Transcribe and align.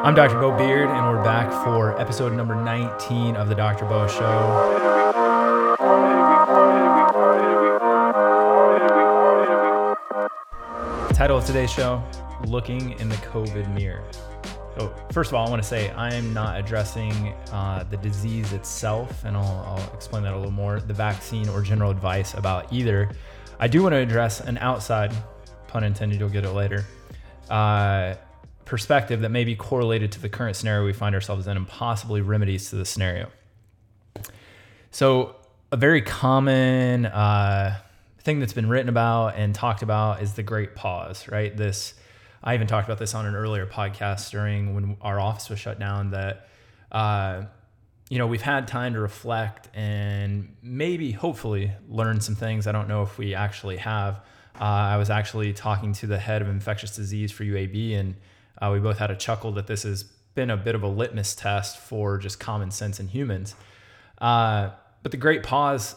I'm 0.00 0.14
Dr. 0.14 0.38
Bo 0.38 0.56
Beard, 0.56 0.88
and 0.88 1.06
we're 1.08 1.24
back 1.24 1.50
for 1.64 2.00
episode 2.00 2.32
number 2.32 2.54
19 2.54 3.34
of 3.34 3.48
the 3.48 3.54
Dr. 3.56 3.84
Bo 3.84 4.06
Show. 4.06 4.76
Title 11.12 11.38
of 11.38 11.44
today's 11.44 11.72
show 11.72 12.00
Looking 12.46 12.92
in 13.00 13.08
the 13.08 13.16
COVID 13.16 13.74
Mirror. 13.74 14.04
So, 14.78 14.94
first 15.10 15.30
of 15.30 15.34
all, 15.34 15.48
I 15.48 15.50
want 15.50 15.60
to 15.60 15.68
say 15.68 15.90
I 15.90 16.14
am 16.14 16.32
not 16.32 16.60
addressing 16.60 17.34
uh, 17.50 17.82
the 17.90 17.96
disease 17.96 18.52
itself, 18.52 19.24
and 19.24 19.36
I'll, 19.36 19.64
I'll 19.66 19.94
explain 19.94 20.22
that 20.22 20.32
a 20.32 20.36
little 20.36 20.52
more 20.52 20.78
the 20.78 20.94
vaccine 20.94 21.48
or 21.48 21.60
general 21.60 21.90
advice 21.90 22.34
about 22.34 22.72
either. 22.72 23.10
I 23.58 23.66
do 23.66 23.82
want 23.82 23.94
to 23.94 23.98
address 23.98 24.38
an 24.38 24.58
outside, 24.58 25.12
pun 25.66 25.82
intended, 25.82 26.20
you'll 26.20 26.28
get 26.28 26.44
it 26.44 26.52
later, 26.52 26.84
uh, 27.50 28.14
perspective 28.68 29.22
that 29.22 29.30
may 29.30 29.44
be 29.44 29.56
correlated 29.56 30.12
to 30.12 30.20
the 30.20 30.28
current 30.28 30.54
scenario 30.54 30.84
we 30.84 30.92
find 30.92 31.14
ourselves 31.14 31.46
in 31.46 31.56
and 31.56 31.66
possibly 31.66 32.20
remedies 32.20 32.70
to 32.70 32.76
the 32.76 32.84
scenario. 32.84 33.28
So, 34.90 35.36
a 35.70 35.76
very 35.76 36.00
common 36.00 37.06
uh, 37.06 37.78
thing 38.20 38.40
that's 38.40 38.52
been 38.52 38.68
written 38.68 38.88
about 38.88 39.36
and 39.36 39.54
talked 39.54 39.82
about 39.82 40.22
is 40.22 40.34
the 40.34 40.42
great 40.42 40.74
pause, 40.74 41.28
right? 41.28 41.54
This, 41.54 41.94
I 42.42 42.54
even 42.54 42.66
talked 42.66 42.86
about 42.86 42.98
this 42.98 43.14
on 43.14 43.26
an 43.26 43.34
earlier 43.34 43.66
podcast 43.66 44.30
during 44.30 44.74
when 44.74 44.96
our 45.02 45.20
office 45.20 45.50
was 45.50 45.58
shut 45.58 45.78
down 45.78 46.10
that, 46.12 46.48
uh, 46.90 47.42
you 48.08 48.18
know, 48.18 48.26
we've 48.26 48.42
had 48.42 48.66
time 48.66 48.94
to 48.94 49.00
reflect 49.00 49.68
and 49.74 50.56
maybe, 50.62 51.12
hopefully, 51.12 51.72
learn 51.88 52.20
some 52.20 52.34
things. 52.34 52.66
I 52.66 52.72
don't 52.72 52.88
know 52.88 53.02
if 53.02 53.18
we 53.18 53.34
actually 53.34 53.76
have. 53.78 54.16
Uh, 54.58 54.64
I 54.64 54.96
was 54.96 55.10
actually 55.10 55.52
talking 55.52 55.92
to 55.94 56.06
the 56.06 56.18
head 56.18 56.40
of 56.40 56.48
infectious 56.48 56.96
disease 56.96 57.30
for 57.30 57.44
UAB, 57.44 57.98
and 57.98 58.14
uh, 58.60 58.70
we 58.72 58.80
both 58.80 58.98
had 58.98 59.10
a 59.10 59.16
chuckle 59.16 59.52
that 59.52 59.66
this 59.66 59.82
has 59.82 60.04
been 60.34 60.50
a 60.50 60.56
bit 60.56 60.74
of 60.74 60.82
a 60.82 60.88
litmus 60.88 61.34
test 61.34 61.78
for 61.78 62.18
just 62.18 62.38
common 62.38 62.70
sense 62.70 63.00
in 63.00 63.08
humans. 63.08 63.54
Uh, 64.18 64.70
but 65.02 65.12
the 65.12 65.18
great 65.18 65.42
pause 65.42 65.96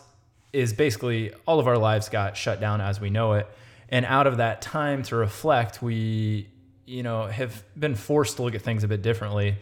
is 0.53 0.73
basically 0.73 1.33
all 1.45 1.59
of 1.59 1.67
our 1.67 1.77
lives 1.77 2.09
got 2.09 2.35
shut 2.35 2.59
down 2.59 2.81
as 2.81 2.99
we 2.99 3.09
know 3.09 3.33
it. 3.33 3.47
And 3.89 4.05
out 4.05 4.27
of 4.27 4.37
that 4.37 4.61
time 4.61 5.03
to 5.03 5.15
reflect, 5.15 5.81
we, 5.81 6.49
you 6.85 7.03
know, 7.03 7.27
have 7.27 7.63
been 7.77 7.95
forced 7.95 8.37
to 8.37 8.43
look 8.43 8.55
at 8.55 8.61
things 8.61 8.83
a 8.83 8.87
bit 8.87 9.01
differently. 9.01 9.57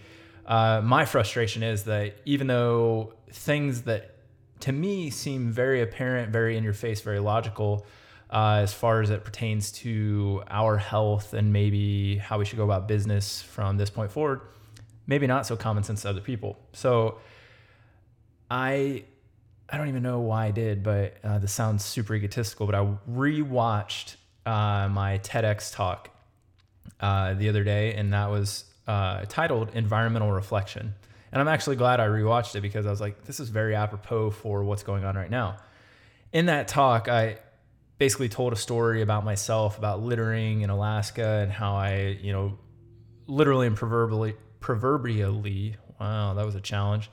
Uh, 0.46 0.82
my 0.84 1.06
frustration 1.06 1.64
is 1.64 1.84
that 1.84 2.16
even 2.26 2.48
though 2.48 3.14
things 3.32 3.84
that 3.84 4.16
to 4.62 4.72
me 4.72 5.10
seem 5.10 5.52
very 5.52 5.82
apparent, 5.82 6.32
very 6.32 6.58
in 6.58 6.64
your 6.64 6.74
face, 6.74 7.02
very 7.02 7.20
logical, 7.20 7.86
uh, 8.30 8.60
as 8.62 8.74
far 8.74 9.02
as 9.02 9.10
it 9.10 9.24
pertains 9.24 9.72
to 9.72 10.44
our 10.50 10.78
health 10.78 11.34
and 11.34 11.52
maybe 11.52 12.18
how 12.18 12.38
we 12.38 12.46
should 12.46 12.58
go 12.58 12.64
about 12.64 12.88
business 12.88 13.42
from 13.42 13.78
this 13.78 13.90
point 13.90 14.12
forward, 14.12 14.42
maybe 15.08 15.26
not 15.26 15.48
so 15.48 15.56
common 15.56 15.84
sense 15.84 16.04
to 16.04 16.10
other 16.10 16.22
people. 16.22 16.58
So 16.74 17.18
I 18.52 19.04
I 19.72 19.78
don't 19.78 19.90
even 19.90 20.04
know 20.04 20.20
why 20.20 20.48
I 20.48 20.52
did, 20.52 20.84
but 20.84 21.18
uh, 21.24 21.38
this 21.40 21.52
sounds 21.52 21.84
super 21.86 22.16
egotistical. 22.16 22.66
But 22.66 22.76
I 22.76 22.88
rewatched 23.12 24.16
uh, 24.46 24.90
my 24.90 25.20
TEDx 25.24 25.74
talk 25.74 26.10
uh, 27.00 27.34
the 27.36 27.50
other 27.50 27.64
day, 27.64 27.94
and 27.94 28.14
that 28.14 28.30
was 28.30 28.66
uh, 28.88 29.26
titled 29.28 29.72
"Environmental 29.74 30.32
Reflection." 30.32 30.94
And 31.32 31.42
I'm 31.42 31.48
actually 31.48 31.76
glad 31.76 32.00
I 32.00 32.08
rewatched 32.08 32.56
it 32.56 32.62
because 32.62 32.88
I 32.88 32.90
was 32.90 33.00
like, 33.00 33.26
this 33.26 33.40
is 33.40 33.50
very 33.50 33.76
apropos 33.76 34.32
for 34.32 34.64
what's 34.64 34.82
going 34.82 35.06
on 35.06 35.16
right 35.16 35.30
now. 35.30 35.58
In 36.34 36.48
that 36.48 36.68
talk, 36.68 37.08
I 37.08 37.38
basically 38.00 38.30
told 38.30 38.52
a 38.54 38.56
story 38.56 39.04
about 39.04 39.24
myself, 39.24 39.78
about 39.78 40.02
littering 40.02 40.62
in 40.62 40.72
Alaska, 40.72 41.42
and 41.44 41.52
how 41.52 41.76
I, 41.76 42.18
you 42.22 42.34
know, 42.34 42.58
literally 43.28 43.68
and 43.68 43.76
proverbially, 43.76 44.36
proverbially, 44.60 45.76
wow, 46.00 46.34
that 46.34 46.46
was 46.46 46.56
a 46.56 46.62
challenge 46.62 47.12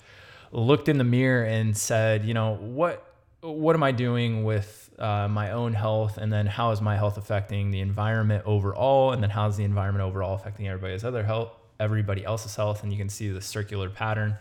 looked 0.52 0.88
in 0.88 0.98
the 0.98 1.04
mirror 1.04 1.44
and 1.44 1.76
said, 1.76 2.24
you 2.24 2.34
know, 2.34 2.54
what 2.54 3.02
what 3.42 3.76
am 3.76 3.82
I 3.82 3.92
doing 3.92 4.42
with 4.44 4.90
uh, 4.98 5.28
my 5.28 5.52
own 5.52 5.72
health, 5.72 6.16
and 6.16 6.32
then 6.32 6.46
how 6.46 6.72
is 6.72 6.80
my 6.80 6.96
health 6.96 7.16
affecting 7.16 7.70
the 7.70 7.80
environment 7.80 8.42
overall, 8.46 9.12
and 9.12 9.22
then 9.22 9.30
how's 9.30 9.56
the 9.56 9.64
environment 9.64 10.04
overall 10.04 10.34
affecting 10.34 10.66
everybody's 10.66 11.04
other 11.04 11.22
health, 11.22 11.52
everybody 11.78 12.24
else's 12.24 12.56
health, 12.56 12.82
and 12.82 12.92
you 12.92 12.98
can 12.98 13.08
see 13.08 13.28
the 13.28 13.40
circular 13.40 13.88
pattern. 13.88 14.36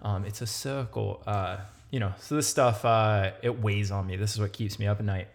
Um, 0.00 0.24
it's 0.24 0.40
a 0.40 0.46
circle, 0.46 1.22
uh, 1.26 1.58
you 1.90 2.00
know. 2.00 2.14
So 2.20 2.36
this 2.36 2.46
stuff 2.46 2.84
uh, 2.84 3.32
it 3.42 3.60
weighs 3.60 3.90
on 3.90 4.06
me. 4.06 4.16
This 4.16 4.32
is 4.32 4.40
what 4.40 4.52
keeps 4.52 4.78
me 4.78 4.86
up 4.86 5.00
at 5.00 5.04
night. 5.04 5.28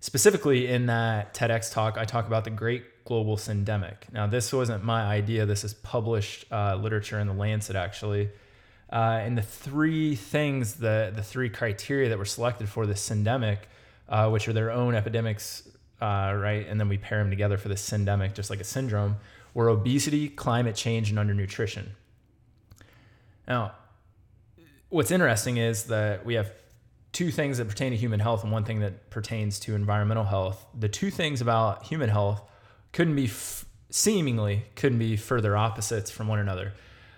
Specifically, 0.00 0.68
in 0.68 0.86
that 0.86 1.34
TEDx 1.34 1.72
talk, 1.72 1.98
I 1.98 2.04
talk 2.04 2.26
about 2.26 2.44
the 2.44 2.50
Great 2.50 3.04
Global 3.04 3.36
Syndemic. 3.36 4.12
Now, 4.12 4.28
this 4.28 4.52
wasn't 4.52 4.84
my 4.84 5.02
idea. 5.02 5.44
This 5.44 5.64
is 5.64 5.74
published 5.74 6.44
uh, 6.52 6.76
literature 6.76 7.18
in 7.18 7.26
the 7.26 7.32
Lancet, 7.32 7.74
actually. 7.74 8.30
Uh, 8.92 9.20
and 9.22 9.36
the 9.36 9.42
three 9.42 10.14
things, 10.14 10.74
the 10.74 11.12
the 11.14 11.22
three 11.22 11.50
criteria 11.50 12.08
that 12.08 12.18
were 12.18 12.24
selected 12.24 12.68
for 12.68 12.86
this 12.86 13.06
syndemic, 13.06 13.58
uh, 14.08 14.30
which 14.30 14.48
are 14.48 14.52
their 14.52 14.70
own 14.70 14.94
epidemics, 14.94 15.68
uh, 16.00 16.32
right? 16.34 16.66
And 16.68 16.78
then 16.80 16.88
we 16.88 16.96
pair 16.96 17.18
them 17.18 17.28
together 17.28 17.58
for 17.58 17.68
the 17.68 17.74
syndemic, 17.74 18.34
just 18.34 18.50
like 18.50 18.60
a 18.60 18.64
syndrome, 18.64 19.16
were 19.52 19.68
obesity, 19.68 20.28
climate 20.28 20.76
change, 20.76 21.10
and 21.10 21.18
undernutrition. 21.18 21.86
Now, 23.46 23.72
what's 24.90 25.10
interesting 25.10 25.56
is 25.56 25.84
that 25.84 26.24
we 26.24 26.34
have 26.34 26.52
two 27.18 27.32
things 27.32 27.58
that 27.58 27.66
pertain 27.66 27.90
to 27.90 27.96
human 27.96 28.20
health 28.20 28.44
and 28.44 28.52
one 28.52 28.62
thing 28.62 28.78
that 28.78 29.10
pertains 29.10 29.58
to 29.58 29.74
environmental 29.74 30.22
health. 30.22 30.64
The 30.78 30.88
two 30.88 31.10
things 31.10 31.40
about 31.40 31.82
human 31.82 32.08
health 32.08 32.40
couldn't 32.92 33.16
be 33.16 33.24
f- 33.24 33.64
seemingly 33.90 34.66
couldn't 34.76 35.00
be 35.00 35.16
further 35.16 35.56
opposites 35.56 36.12
from 36.12 36.28
one 36.28 36.38
another 36.38 36.74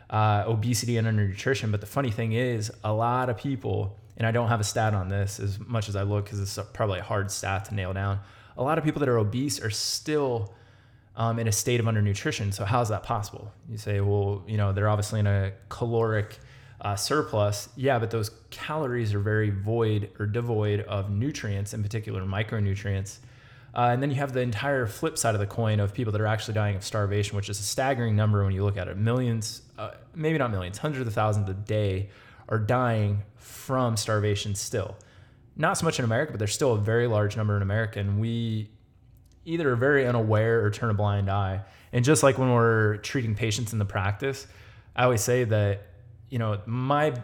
uh, 0.09 0.45
obesity 0.47 0.97
and 0.97 1.07
undernutrition. 1.07 1.71
But 1.71 1.83
the 1.83 1.87
funny 1.87 2.11
thing 2.11 2.33
is, 2.33 2.73
a 2.83 2.95
lot 2.95 3.29
of 3.29 3.37
people, 3.37 3.99
and 4.17 4.27
I 4.27 4.31
don't 4.31 4.49
have 4.49 4.59
a 4.59 4.65
stat 4.65 4.95
on 4.95 5.11
this 5.11 5.39
as 5.39 5.59
much 5.61 5.91
as 5.91 5.97
I 5.97 6.03
look 6.05 6.25
because 6.25 6.41
it's 6.41 6.59
probably 6.73 7.01
a 7.01 7.03
hard 7.03 7.31
stat 7.31 7.67
to 7.67 7.75
nail 7.75 7.93
down. 7.93 8.21
A 8.57 8.63
lot 8.63 8.79
of 8.79 8.85
people 8.85 9.01
that 9.01 9.09
are 9.11 9.19
obese 9.19 9.61
are 9.61 9.69
still 9.69 10.55
um, 11.15 11.39
in 11.39 11.47
a 11.47 11.53
state 11.53 11.79
of 11.79 11.85
undernutrition. 11.85 12.55
So 12.55 12.65
how 12.65 12.81
is 12.81 12.89
that 12.89 13.03
possible? 13.03 13.53
You 13.69 13.77
say, 13.77 14.01
well, 14.01 14.45
you 14.47 14.57
know, 14.57 14.73
they're 14.73 14.89
obviously 14.89 15.21
in 15.21 15.27
a 15.27 15.53
caloric 15.69 16.39
uh, 16.81 16.97
surplus. 16.97 17.69
Yeah, 17.77 17.99
but 17.99 18.11
those 18.11 18.31
calories 18.51 19.15
are 19.15 19.21
very 19.21 19.51
void 19.51 20.11
or 20.19 20.27
devoid 20.27 20.81
of 20.81 21.11
nutrients, 21.11 21.75
in 21.75 21.83
particular 21.83 22.23
micronutrients. 22.23 23.19
Uh, 23.75 23.91
and 23.93 24.03
then 24.03 24.11
you 24.11 24.17
have 24.17 24.33
the 24.33 24.41
entire 24.41 24.87
flip 24.87 25.17
side 25.17 25.35
of 25.35 25.41
the 25.41 25.47
coin 25.47 25.79
of 25.79 25.95
people 25.95 26.13
that 26.13 26.21
are 26.21 26.27
actually 26.27 26.55
dying 26.55 26.75
of 26.75 26.85
starvation, 26.85 27.37
which 27.37 27.49
is 27.49 27.61
a 27.61 27.63
staggering 27.63 28.17
number 28.17 28.43
when 28.43 28.53
you 28.53 28.65
look 28.65 28.77
at 28.77 28.89
it. 28.89 28.97
Millions, 28.97 29.63
uh, 29.79 29.93
maybe 30.15 30.39
not 30.39 30.51
millions, 30.51 30.79
hundreds 30.79 31.07
of 31.07 31.15
thousands 31.15 31.49
a 31.49 31.55
day 31.55 32.11
are 32.49 32.59
dying 32.59 33.23
from 33.37 33.97
starvation 33.97 34.55
still. 34.55 34.97
Not 35.57 35.79
so 35.79 35.85
much 35.85 35.99
in 35.99 36.05
America, 36.05 36.33
but 36.33 36.39
there's 36.39 36.55
still 36.55 36.73
a 36.73 36.79
very 36.79 37.07
large 37.07 37.37
number 37.37 37.55
in 37.55 37.63
America. 37.63 38.01
And 38.01 38.21
we 38.21 38.71
either 39.45 39.71
are 39.71 39.77
very 39.77 40.07
unaware 40.07 40.65
or 40.65 40.71
turn 40.71 40.91
a 40.91 40.95
blind 40.95 41.31
eye. 41.31 41.61
And 41.93 42.05
just 42.05 42.23
like 42.23 42.39
when 42.39 42.53
we're 42.53 42.97
treating 42.99 43.35
patients 43.35 43.73
in 43.73 43.79
the 43.79 43.85
practice, 43.85 44.47
I 44.97 45.05
always 45.05 45.21
say 45.21 45.45
that, 45.45 45.87
you 46.31 46.39
know, 46.39 46.61
my 46.67 47.15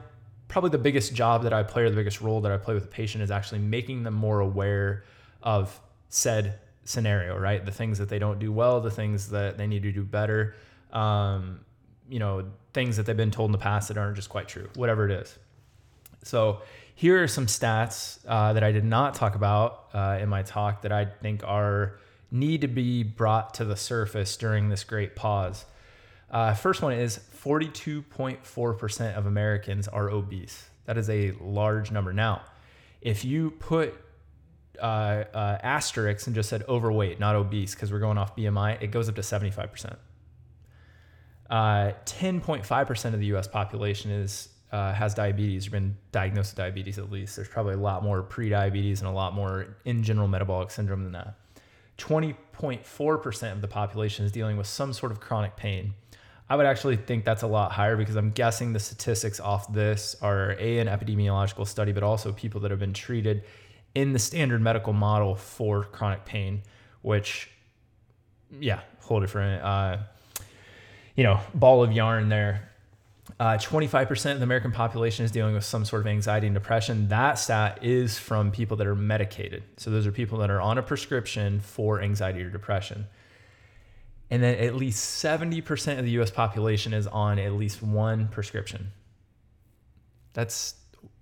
probably 0.48 0.70
the 0.70 0.78
biggest 0.78 1.14
job 1.14 1.42
that 1.42 1.52
I 1.52 1.62
play 1.62 1.82
or 1.82 1.90
the 1.90 1.96
biggest 1.96 2.20
role 2.20 2.40
that 2.42 2.52
I 2.52 2.56
play 2.56 2.74
with 2.74 2.84
a 2.84 2.88
patient 2.88 3.22
is 3.22 3.30
actually 3.30 3.60
making 3.60 4.02
them 4.04 4.14
more 4.14 4.40
aware 4.40 5.04
of 5.42 5.80
said 6.08 6.58
scenario, 6.84 7.36
right? 7.36 7.64
The 7.64 7.72
things 7.72 7.98
that 7.98 8.08
they 8.08 8.18
don't 8.18 8.38
do 8.38 8.52
well, 8.52 8.80
the 8.80 8.90
things 8.90 9.30
that 9.30 9.58
they 9.58 9.66
need 9.66 9.82
to 9.82 9.92
do 9.92 10.04
better, 10.04 10.54
um, 10.92 11.60
you 12.08 12.18
know, 12.18 12.44
things 12.72 12.96
that 12.96 13.06
they've 13.06 13.16
been 13.16 13.30
told 13.30 13.48
in 13.48 13.52
the 13.52 13.58
past 13.58 13.88
that 13.88 13.98
aren't 13.98 14.16
just 14.16 14.28
quite 14.28 14.48
true, 14.48 14.68
whatever 14.74 15.08
it 15.08 15.12
is. 15.12 15.36
So 16.22 16.62
here 16.94 17.22
are 17.22 17.28
some 17.28 17.46
stats 17.46 18.18
uh, 18.26 18.52
that 18.52 18.62
I 18.62 18.72
did 18.72 18.84
not 18.84 19.14
talk 19.14 19.34
about 19.34 19.86
uh, 19.92 20.18
in 20.20 20.28
my 20.28 20.42
talk 20.42 20.82
that 20.82 20.92
I 20.92 21.04
think 21.04 21.42
are 21.44 21.98
need 22.30 22.60
to 22.62 22.68
be 22.68 23.02
brought 23.02 23.54
to 23.54 23.64
the 23.64 23.76
surface 23.76 24.36
during 24.36 24.68
this 24.68 24.84
great 24.84 25.16
pause. 25.16 25.64
Uh, 26.30 26.54
first 26.54 26.82
one 26.82 26.92
is 26.92 27.20
42.4% 27.42 29.14
of 29.14 29.26
Americans 29.26 29.88
are 29.88 30.10
obese. 30.10 30.68
That 30.86 30.98
is 30.98 31.08
a 31.08 31.32
large 31.40 31.90
number. 31.90 32.12
Now, 32.12 32.42
if 33.00 33.24
you 33.24 33.52
put 33.52 33.94
uh, 34.80 35.24
uh, 35.32 35.58
asterisks 35.62 36.26
and 36.26 36.34
just 36.34 36.48
said 36.48 36.64
overweight, 36.68 37.20
not 37.20 37.36
obese, 37.36 37.74
because 37.74 37.92
we're 37.92 38.00
going 38.00 38.18
off 38.18 38.36
BMI, 38.36 38.82
it 38.82 38.88
goes 38.88 39.08
up 39.08 39.14
to 39.16 39.20
75%. 39.20 39.96
Uh, 41.48 41.92
10.5% 42.04 43.14
of 43.14 43.20
the 43.20 43.26
US 43.26 43.46
population 43.46 44.10
is 44.10 44.48
uh, 44.72 44.92
has 44.92 45.14
diabetes 45.14 45.68
or 45.68 45.70
been 45.70 45.96
diagnosed 46.10 46.52
with 46.52 46.58
diabetes 46.58 46.98
at 46.98 47.10
least. 47.10 47.36
There's 47.36 47.48
probably 47.48 47.74
a 47.74 47.78
lot 47.78 48.02
more 48.02 48.22
pre-diabetes 48.22 49.00
and 49.00 49.08
a 49.08 49.12
lot 49.12 49.32
more 49.32 49.76
in 49.84 50.02
general 50.02 50.26
metabolic 50.26 50.72
syndrome 50.72 51.04
than 51.04 51.12
that. 51.12 51.34
20.4% 51.98 53.52
of 53.52 53.60
the 53.60 53.68
population 53.68 54.24
is 54.24 54.32
dealing 54.32 54.56
with 54.56 54.66
some 54.66 54.92
sort 54.92 55.12
of 55.12 55.20
chronic 55.20 55.56
pain. 55.56 55.94
I 56.48 56.56
would 56.56 56.66
actually 56.66 56.96
think 56.96 57.24
that's 57.24 57.42
a 57.42 57.46
lot 57.46 57.72
higher 57.72 57.96
because 57.96 58.16
I'm 58.16 58.30
guessing 58.30 58.72
the 58.72 58.78
statistics 58.78 59.40
off 59.40 59.72
this 59.72 60.14
are 60.22 60.52
a 60.58 60.78
an 60.78 60.86
epidemiological 60.86 61.66
study, 61.66 61.92
but 61.92 62.02
also 62.02 62.32
people 62.32 62.60
that 62.60 62.70
have 62.70 62.78
been 62.78 62.92
treated 62.92 63.42
in 63.94 64.12
the 64.12 64.18
standard 64.18 64.60
medical 64.60 64.92
model 64.92 65.34
for 65.34 65.84
chronic 65.84 66.24
pain, 66.24 66.62
which, 67.02 67.50
yeah, 68.60 68.80
whole 69.00 69.20
different. 69.20 69.62
Uh, 69.62 69.98
you 71.16 71.24
know, 71.24 71.40
ball 71.54 71.82
of 71.82 71.92
yarn 71.92 72.28
there. 72.28 72.70
Uh, 73.40 73.56
25% 73.56 74.32
of 74.32 74.38
the 74.38 74.44
American 74.44 74.70
population 74.70 75.24
is 75.24 75.32
dealing 75.32 75.54
with 75.54 75.64
some 75.64 75.84
sort 75.84 76.00
of 76.00 76.06
anxiety 76.06 76.46
and 76.46 76.54
depression. 76.54 77.08
That 77.08 77.38
stat 77.38 77.80
is 77.82 78.18
from 78.18 78.52
people 78.52 78.76
that 78.76 78.86
are 78.86 78.94
medicated. 78.94 79.64
So 79.78 79.90
those 79.90 80.06
are 80.06 80.12
people 80.12 80.38
that 80.38 80.50
are 80.50 80.60
on 80.60 80.78
a 80.78 80.82
prescription 80.82 81.58
for 81.58 82.00
anxiety 82.00 82.42
or 82.42 82.50
depression. 82.50 83.06
And 84.30 84.42
then 84.42 84.56
at 84.56 84.74
least 84.74 85.24
70% 85.24 85.98
of 85.98 86.04
the 86.04 86.10
US 86.20 86.30
population 86.30 86.92
is 86.92 87.06
on 87.06 87.38
at 87.38 87.52
least 87.52 87.82
one 87.82 88.28
prescription. 88.28 88.90
That's 90.32 90.74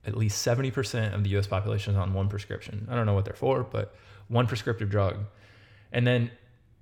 at 0.07 0.17
least 0.17 0.47
70% 0.47 1.15
of 1.15 1.23
the 1.23 1.37
US 1.39 1.47
population 1.47 1.93
is 1.93 1.99
on 1.99 2.15
one 2.15 2.29
prescription. 2.29 2.89
I 2.91 2.95
don't 2.95 3.07
know 3.07 3.15
what 3.15 3.25
they're 3.25 3.35
for, 3.35 3.63
but 3.63 3.95
one 4.29 4.47
prescriptive 4.47 4.91
drug. 4.91 5.19
And 5.93 6.07
then 6.07 6.31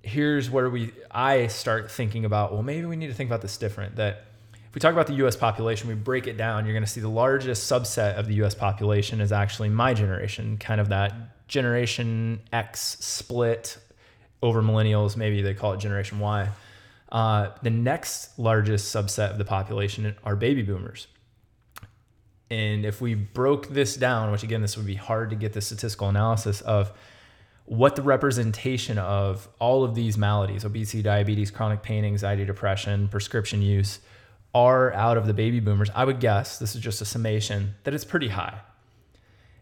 here's 0.01 0.49
where 0.49 0.69
we 0.69 0.91
I 1.11 1.47
start 1.47 1.91
thinking 1.91 2.25
about, 2.25 2.53
well, 2.53 2.63
maybe 2.63 2.85
we 2.85 2.95
need 2.95 3.07
to 3.07 3.13
think 3.13 3.29
about 3.29 3.41
this 3.41 3.57
different 3.57 3.95
that 3.97 4.25
if 4.53 4.75
we 4.75 4.79
talk 4.79 4.93
about 4.93 5.07
the 5.07 5.25
US 5.25 5.35
population, 5.35 5.87
we 5.87 5.95
break 5.95 6.25
it 6.25 6.35
down, 6.35 6.65
you're 6.65 6.73
going 6.73 6.83
to 6.83 6.89
see 6.89 7.01
the 7.01 7.07
largest 7.07 7.71
subset 7.71 8.17
of 8.17 8.27
the 8.27 8.35
US 8.43 8.55
population 8.55 9.21
is 9.21 9.31
actually 9.31 9.69
my 9.69 9.93
generation, 9.93 10.57
kind 10.57 10.81
of 10.81 10.89
that 10.89 11.13
generation 11.47 12.41
X 12.51 12.97
split 12.99 13.77
over 14.43 14.61
millennials, 14.61 15.15
maybe 15.15 15.41
they 15.41 15.53
call 15.53 15.73
it 15.73 15.79
generation 15.79 16.19
Y. 16.19 16.49
Uh, 17.11 17.51
the 17.61 17.69
next 17.69 18.37
largest 18.37 18.93
subset 18.93 19.31
of 19.31 19.37
the 19.37 19.45
population 19.45 20.15
are 20.23 20.35
baby 20.35 20.61
boomers. 20.61 21.07
And 22.51 22.85
if 22.85 23.01
we 23.01 23.15
broke 23.15 23.69
this 23.69 23.95
down, 23.95 24.31
which 24.31 24.43
again, 24.43 24.61
this 24.61 24.75
would 24.77 24.85
be 24.85 24.95
hard 24.95 25.29
to 25.29 25.35
get 25.35 25.53
the 25.53 25.61
statistical 25.61 26.09
analysis 26.09 26.61
of 26.61 26.91
what 27.65 27.95
the 27.95 28.01
representation 28.01 28.97
of 28.97 29.47
all 29.59 29.85
of 29.85 29.95
these 29.95 30.17
maladies 30.17 30.65
obesity, 30.65 31.01
diabetes, 31.01 31.49
chronic 31.49 31.81
pain, 31.81 32.03
anxiety, 32.03 32.43
depression, 32.43 33.07
prescription 33.07 33.61
use 33.61 33.99
are 34.53 34.93
out 34.93 35.17
of 35.17 35.25
the 35.25 35.33
baby 35.33 35.59
boomers, 35.59 35.89
I 35.95 36.03
would 36.03 36.19
guess, 36.19 36.59
this 36.59 36.75
is 36.75 36.81
just 36.81 37.01
a 37.01 37.05
summation, 37.05 37.75
that 37.85 37.93
it's 37.93 38.05
pretty 38.05 38.27
high. 38.27 38.59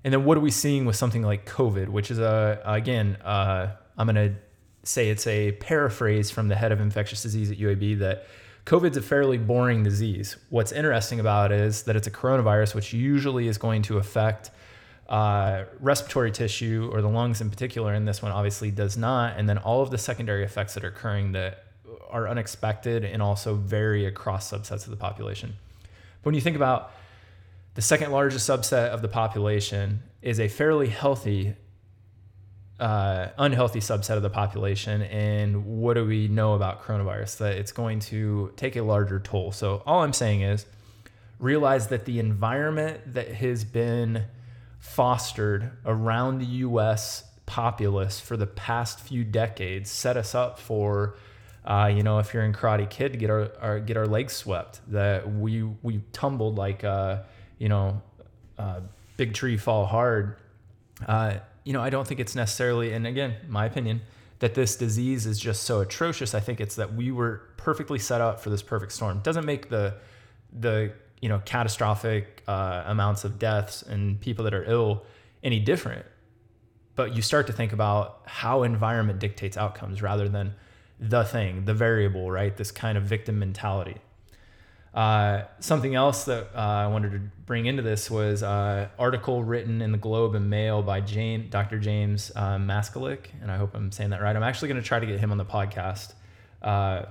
And 0.03 0.11
then 0.11 0.25
what 0.25 0.35
are 0.37 0.41
we 0.41 0.51
seeing 0.51 0.85
with 0.85 0.95
something 0.95 1.21
like 1.21 1.45
COVID, 1.45 1.87
which 1.87 2.09
is 2.09 2.17
a, 2.17 2.59
again, 2.65 3.17
uh, 3.23 3.75
I'm 3.97 4.07
going 4.07 4.15
to 4.15 4.35
say 4.83 5.09
it's 5.09 5.27
a 5.27 5.51
paraphrase 5.53 6.31
from 6.31 6.47
the 6.47 6.55
head 6.55 6.71
of 6.71 6.81
infectious 6.81 7.21
disease 7.21 7.51
at 7.51 7.57
UAB 7.57 7.99
that 7.99 8.25
COVID's 8.65 8.97
a 8.97 9.01
fairly 9.01 9.37
boring 9.37 9.83
disease. 9.83 10.37
What's 10.49 10.71
interesting 10.71 11.19
about 11.19 11.51
it 11.51 11.61
is 11.61 11.83
that 11.83 11.95
it's 11.95 12.07
a 12.07 12.11
coronavirus, 12.11 12.75
which 12.75 12.93
usually 12.93 13.47
is 13.47 13.57
going 13.57 13.81
to 13.83 13.97
affect 13.97 14.51
uh, 15.09 15.65
respiratory 15.79 16.31
tissue 16.31 16.89
or 16.91 17.01
the 17.01 17.09
lungs 17.09 17.41
in 17.41 17.49
particular. 17.49 17.93
And 17.93 18.07
this 18.07 18.21
one 18.21 18.31
obviously 18.31 18.71
does 18.71 18.97
not. 18.97 19.37
And 19.37 19.49
then 19.49 19.57
all 19.57 19.81
of 19.81 19.91
the 19.91 19.97
secondary 19.97 20.43
effects 20.43 20.73
that 20.75 20.83
are 20.83 20.89
occurring 20.89 21.33
that 21.33 21.65
are 22.09 22.27
unexpected 22.27 23.03
and 23.03 23.21
also 23.21 23.55
vary 23.55 24.05
across 24.05 24.51
subsets 24.51 24.85
of 24.85 24.89
the 24.89 24.95
population. 24.95 25.55
But 26.21 26.27
when 26.27 26.35
you 26.35 26.41
think 26.41 26.55
about 26.55 26.91
the 27.73 27.81
second 27.81 28.11
largest 28.11 28.49
subset 28.49 28.89
of 28.89 29.01
the 29.01 29.07
population 29.07 30.03
is 30.21 30.39
a 30.39 30.47
fairly 30.47 30.87
healthy 30.87 31.55
uh, 32.81 33.29
unhealthy 33.37 33.79
subset 33.79 34.17
of 34.17 34.23
the 34.23 34.29
population. 34.29 35.03
And 35.03 35.65
what 35.65 35.93
do 35.93 36.05
we 36.05 36.27
know 36.27 36.55
about 36.55 36.83
coronavirus? 36.83 37.37
That 37.37 37.55
it's 37.57 37.71
going 37.71 37.99
to 37.99 38.51
take 38.57 38.75
a 38.75 38.81
larger 38.81 39.19
toll. 39.19 39.51
So, 39.51 39.83
all 39.85 40.03
I'm 40.03 40.13
saying 40.13 40.41
is 40.41 40.65
realize 41.39 41.87
that 41.87 42.05
the 42.05 42.19
environment 42.19 43.13
that 43.13 43.35
has 43.35 43.63
been 43.63 44.25
fostered 44.79 45.71
around 45.85 46.39
the 46.39 46.45
US 46.45 47.23
populace 47.45 48.19
for 48.19 48.35
the 48.35 48.47
past 48.47 48.99
few 48.99 49.23
decades 49.23 49.89
set 49.89 50.17
us 50.17 50.35
up 50.35 50.59
for. 50.59 51.15
Uh, 51.63 51.91
you 51.95 52.01
know, 52.01 52.17
if 52.17 52.33
you're 52.33 52.41
in 52.43 52.53
Karate 52.53 52.89
Kid, 52.89 53.19
get 53.19 53.29
our, 53.29 53.51
our, 53.61 53.79
get 53.79 53.95
our 53.95 54.07
legs 54.07 54.33
swept. 54.33 54.81
That 54.91 55.31
we 55.31 55.61
we 55.83 56.01
tumbled 56.11 56.57
like 56.57 56.83
uh, 56.83 57.19
you 57.59 57.69
know, 57.69 58.01
uh, 58.57 58.79
big 59.17 59.35
tree 59.35 59.57
fall 59.57 59.85
hard. 59.85 60.37
Uh, 61.07 61.35
you 61.63 61.73
know, 61.73 61.81
I 61.81 61.89
don't 61.89 62.07
think 62.07 62.19
it's 62.19 62.35
necessarily, 62.35 62.93
and 62.93 63.05
again, 63.05 63.35
my 63.47 63.65
opinion, 63.65 64.01
that 64.39 64.55
this 64.55 64.75
disease 64.75 65.27
is 65.27 65.39
just 65.39 65.63
so 65.63 65.81
atrocious. 65.81 66.33
I 66.33 66.39
think 66.39 66.59
it's 66.59 66.75
that 66.75 66.95
we 66.95 67.11
were 67.11 67.43
perfectly 67.57 67.99
set 67.99 68.21
up 68.21 68.39
for 68.39 68.49
this 68.49 68.63
perfect 68.63 68.91
storm. 68.91 69.19
Doesn't 69.21 69.45
make 69.45 69.69
the 69.69 69.95
the 70.51 70.91
you 71.21 71.29
know 71.29 71.39
catastrophic 71.45 72.43
uh, 72.47 72.83
amounts 72.87 73.23
of 73.23 73.39
deaths 73.39 73.83
and 73.83 74.19
people 74.19 74.43
that 74.45 74.53
are 74.53 74.63
ill 74.65 75.05
any 75.43 75.59
different, 75.59 76.05
but 76.95 77.15
you 77.15 77.21
start 77.21 77.47
to 77.47 77.53
think 77.53 77.71
about 77.71 78.23
how 78.25 78.63
environment 78.63 79.19
dictates 79.19 79.57
outcomes 79.57 80.01
rather 80.01 80.27
than 80.27 80.55
the 80.99 81.23
thing, 81.23 81.65
the 81.65 81.73
variable, 81.73 82.31
right? 82.31 82.57
This 82.57 82.71
kind 82.71 82.97
of 82.97 83.03
victim 83.03 83.37
mentality. 83.39 83.97
Uh, 84.93 85.43
something 85.59 85.95
else 85.95 86.25
that 86.25 86.49
uh, 86.53 86.59
I 86.59 86.87
wanted 86.87 87.13
to 87.13 87.19
bring 87.45 87.65
into 87.65 87.81
this 87.81 88.11
was 88.11 88.41
an 88.41 88.49
uh, 88.49 88.89
article 88.99 89.41
written 89.41 89.81
in 89.81 89.93
the 89.93 89.97
Globe 89.97 90.35
and 90.35 90.49
Mail 90.49 90.81
by 90.81 90.99
James, 90.99 91.49
Dr. 91.49 91.79
James 91.79 92.29
uh, 92.35 92.57
Maskalyk, 92.57 93.27
and 93.41 93.49
I 93.49 93.55
hope 93.55 93.73
I'm 93.73 93.91
saying 93.91 94.09
that 94.09 94.21
right. 94.21 94.35
I'm 94.35 94.43
actually 94.43 94.67
going 94.67 94.81
to 94.81 94.87
try 94.87 94.99
to 94.99 95.05
get 95.05 95.19
him 95.19 95.31
on 95.31 95.37
the 95.37 95.45
podcast. 95.45 96.13
Uh, 96.61 97.03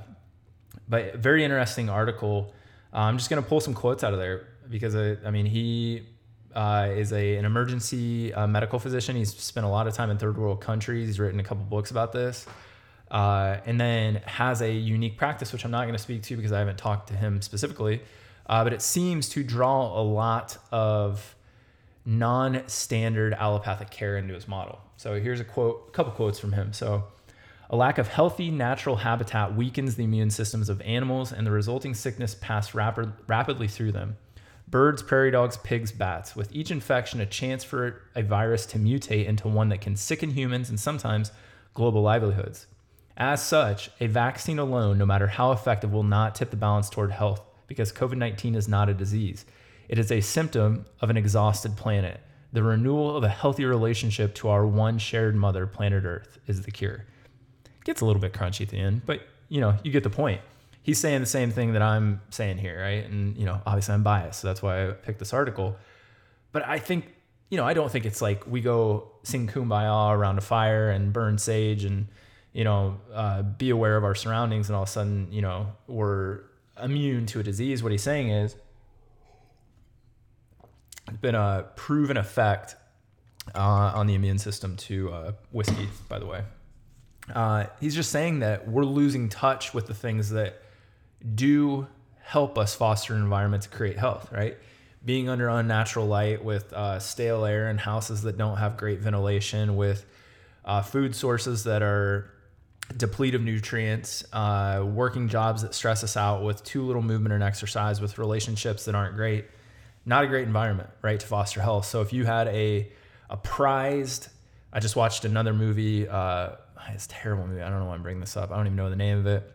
but 0.88 1.16
very 1.16 1.42
interesting 1.42 1.88
article. 1.88 2.52
Uh, 2.92 2.98
I'm 2.98 3.16
just 3.16 3.30
going 3.30 3.42
to 3.42 3.48
pull 3.48 3.60
some 3.60 3.72
quotes 3.72 4.04
out 4.04 4.12
of 4.12 4.18
there 4.18 4.48
because 4.68 4.94
I, 4.94 5.16
I 5.24 5.30
mean 5.30 5.46
he 5.46 6.06
is 6.54 7.12
a 7.12 7.36
an 7.36 7.44
emergency 7.46 8.32
medical 8.46 8.78
physician. 8.78 9.16
He's 9.16 9.34
spent 9.34 9.64
a 9.64 9.68
lot 9.68 9.86
of 9.86 9.94
time 9.94 10.10
in 10.10 10.18
third 10.18 10.36
world 10.36 10.60
countries. 10.60 11.06
He's 11.06 11.18
written 11.18 11.40
a 11.40 11.44
couple 11.44 11.64
books 11.64 11.90
about 11.90 12.12
this 12.12 12.46
uh, 13.10 13.58
and 13.66 13.80
then 13.80 14.16
has 14.26 14.62
a 14.62 14.72
unique 14.72 15.16
practice, 15.16 15.52
which 15.52 15.64
I'm 15.64 15.70
not 15.70 15.82
going 15.82 15.94
to 15.94 15.98
speak 15.98 16.22
to 16.24 16.36
because 16.36 16.52
I 16.52 16.58
haven't 16.58 16.78
talked 16.78 17.08
to 17.08 17.14
him 17.14 17.42
specifically. 17.42 18.02
Uh, 18.46 18.64
but 18.64 18.72
it 18.72 18.82
seems 18.82 19.28
to 19.30 19.44
draw 19.44 20.00
a 20.00 20.02
lot 20.02 20.56
of 20.72 21.36
non-standard 22.04 23.34
allopathic 23.34 23.90
care 23.90 24.16
into 24.16 24.34
his 24.34 24.48
model. 24.48 24.80
So 24.96 25.20
here's 25.20 25.40
a 25.40 25.44
quote, 25.44 25.86
a 25.88 25.90
couple 25.92 26.12
quotes 26.12 26.38
from 26.38 26.52
him. 26.52 26.72
So 26.72 27.04
a 27.68 27.76
lack 27.76 27.98
of 27.98 28.08
healthy 28.08 28.50
natural 28.50 28.96
habitat 28.96 29.54
weakens 29.54 29.94
the 29.94 30.04
immune 30.04 30.30
systems 30.30 30.68
of 30.68 30.80
animals, 30.80 31.32
and 31.32 31.46
the 31.46 31.52
resulting 31.52 31.94
sickness 31.94 32.34
passes 32.34 32.74
rapid, 32.74 33.12
rapidly 33.28 33.68
through 33.68 33.92
them. 33.92 34.16
Birds, 34.66 35.02
prairie 35.02 35.30
dogs, 35.30 35.56
pigs, 35.58 35.92
bats. 35.92 36.34
With 36.34 36.54
each 36.54 36.70
infection, 36.70 37.20
a 37.20 37.26
chance 37.26 37.62
for 37.62 38.02
a 38.14 38.22
virus 38.22 38.66
to 38.66 38.78
mutate 38.78 39.26
into 39.26 39.46
one 39.46 39.68
that 39.68 39.80
can 39.80 39.96
sicken 39.96 40.30
humans 40.30 40.68
and 40.70 40.78
sometimes 40.78 41.30
global 41.74 42.02
livelihoods. 42.02 42.66
As 43.20 43.42
such, 43.44 43.90
a 44.00 44.06
vaccine 44.06 44.58
alone, 44.58 44.96
no 44.96 45.04
matter 45.04 45.26
how 45.26 45.52
effective, 45.52 45.92
will 45.92 46.02
not 46.02 46.34
tip 46.34 46.48
the 46.48 46.56
balance 46.56 46.88
toward 46.88 47.10
health 47.10 47.42
because 47.66 47.92
COVID 47.92 48.16
19 48.16 48.54
is 48.54 48.66
not 48.66 48.88
a 48.88 48.94
disease. 48.94 49.44
It 49.90 49.98
is 49.98 50.10
a 50.10 50.22
symptom 50.22 50.86
of 51.02 51.10
an 51.10 51.18
exhausted 51.18 51.76
planet. 51.76 52.18
The 52.54 52.62
renewal 52.62 53.14
of 53.14 53.22
a 53.22 53.28
healthy 53.28 53.66
relationship 53.66 54.34
to 54.36 54.48
our 54.48 54.66
one 54.66 54.96
shared 54.96 55.36
mother, 55.36 55.66
planet 55.66 56.04
Earth, 56.06 56.38
is 56.46 56.62
the 56.62 56.70
cure. 56.70 57.04
It 57.66 57.84
gets 57.84 58.00
a 58.00 58.06
little 58.06 58.22
bit 58.22 58.32
crunchy 58.32 58.62
at 58.62 58.70
the 58.70 58.78
end, 58.78 59.02
but 59.04 59.20
you 59.50 59.60
know, 59.60 59.76
you 59.84 59.92
get 59.92 60.02
the 60.02 60.08
point. 60.08 60.40
He's 60.82 60.98
saying 60.98 61.20
the 61.20 61.26
same 61.26 61.50
thing 61.50 61.74
that 61.74 61.82
I'm 61.82 62.22
saying 62.30 62.56
here, 62.56 62.80
right? 62.80 63.04
And 63.04 63.36
you 63.36 63.44
know, 63.44 63.60
obviously 63.66 63.96
I'm 63.96 64.02
biased, 64.02 64.40
so 64.40 64.48
that's 64.48 64.62
why 64.62 64.88
I 64.88 64.92
picked 64.92 65.18
this 65.18 65.34
article. 65.34 65.76
But 66.52 66.66
I 66.66 66.78
think, 66.78 67.14
you 67.50 67.58
know, 67.58 67.66
I 67.66 67.74
don't 67.74 67.92
think 67.92 68.06
it's 68.06 68.22
like 68.22 68.46
we 68.46 68.62
go 68.62 69.12
sing 69.24 69.46
kumbaya 69.46 70.16
around 70.16 70.38
a 70.38 70.40
fire 70.40 70.88
and 70.88 71.12
burn 71.12 71.36
sage 71.36 71.84
and 71.84 72.08
you 72.52 72.64
know, 72.64 73.00
uh, 73.12 73.42
be 73.42 73.70
aware 73.70 73.96
of 73.96 74.04
our 74.04 74.14
surroundings, 74.14 74.68
and 74.68 74.76
all 74.76 74.82
of 74.82 74.88
a 74.88 74.92
sudden, 74.92 75.28
you 75.30 75.42
know, 75.42 75.68
we're 75.86 76.40
immune 76.82 77.26
to 77.26 77.40
a 77.40 77.42
disease. 77.42 77.82
What 77.82 77.92
he's 77.92 78.02
saying 78.02 78.30
is, 78.30 78.56
it's 81.08 81.18
been 81.18 81.34
a 81.34 81.66
proven 81.76 82.16
effect 82.16 82.76
uh, 83.54 83.92
on 83.94 84.06
the 84.06 84.14
immune 84.14 84.38
system 84.38 84.76
to 84.76 85.12
uh, 85.12 85.32
whiskey, 85.52 85.88
by 86.08 86.18
the 86.18 86.26
way. 86.26 86.42
Uh, 87.34 87.66
he's 87.80 87.94
just 87.94 88.10
saying 88.10 88.40
that 88.40 88.68
we're 88.68 88.84
losing 88.84 89.28
touch 89.28 89.72
with 89.72 89.86
the 89.86 89.94
things 89.94 90.30
that 90.30 90.62
do 91.34 91.86
help 92.22 92.58
us 92.58 92.74
foster 92.74 93.14
an 93.14 93.22
environment 93.22 93.62
to 93.62 93.68
create 93.68 93.98
health, 93.98 94.30
right? 94.32 94.56
Being 95.04 95.28
under 95.28 95.48
unnatural 95.48 96.06
light 96.06 96.44
with 96.44 96.72
uh, 96.72 96.98
stale 96.98 97.44
air 97.44 97.68
and 97.68 97.78
houses 97.78 98.22
that 98.22 98.36
don't 98.36 98.56
have 98.56 98.76
great 98.76 99.00
ventilation, 99.00 99.76
with 99.76 100.06
uh, 100.64 100.82
food 100.82 101.14
sources 101.14 101.64
that 101.64 101.82
are 101.82 102.30
deplete 102.96 103.34
of 103.34 103.42
nutrients, 103.42 104.24
uh, 104.32 104.84
working 104.86 105.28
jobs 105.28 105.62
that 105.62 105.74
stress 105.74 106.02
us 106.02 106.16
out 106.16 106.42
with 106.42 106.62
too 106.64 106.82
little 106.82 107.02
movement 107.02 107.32
and 107.32 107.42
exercise, 107.42 108.00
with 108.00 108.18
relationships 108.18 108.84
that 108.86 108.94
aren't 108.94 109.16
great. 109.16 109.46
Not 110.06 110.24
a 110.24 110.26
great 110.26 110.46
environment, 110.46 110.90
right, 111.02 111.20
to 111.20 111.26
foster 111.26 111.60
health. 111.60 111.86
So 111.86 112.00
if 112.00 112.12
you 112.12 112.24
had 112.24 112.48
a 112.48 112.90
a 113.28 113.36
prized, 113.36 114.28
I 114.72 114.80
just 114.80 114.96
watched 114.96 115.24
another 115.24 115.52
movie. 115.52 116.08
Uh, 116.08 116.50
it's 116.88 117.06
terrible 117.08 117.46
movie. 117.46 117.62
I 117.62 117.68
don't 117.68 117.78
know 117.78 117.86
why 117.86 117.94
I'm 117.94 118.02
bringing 118.02 118.20
this 118.20 118.36
up. 118.36 118.50
I 118.50 118.56
don't 118.56 118.66
even 118.66 118.76
know 118.76 118.90
the 118.90 118.96
name 118.96 119.18
of 119.18 119.26
it. 119.26 119.52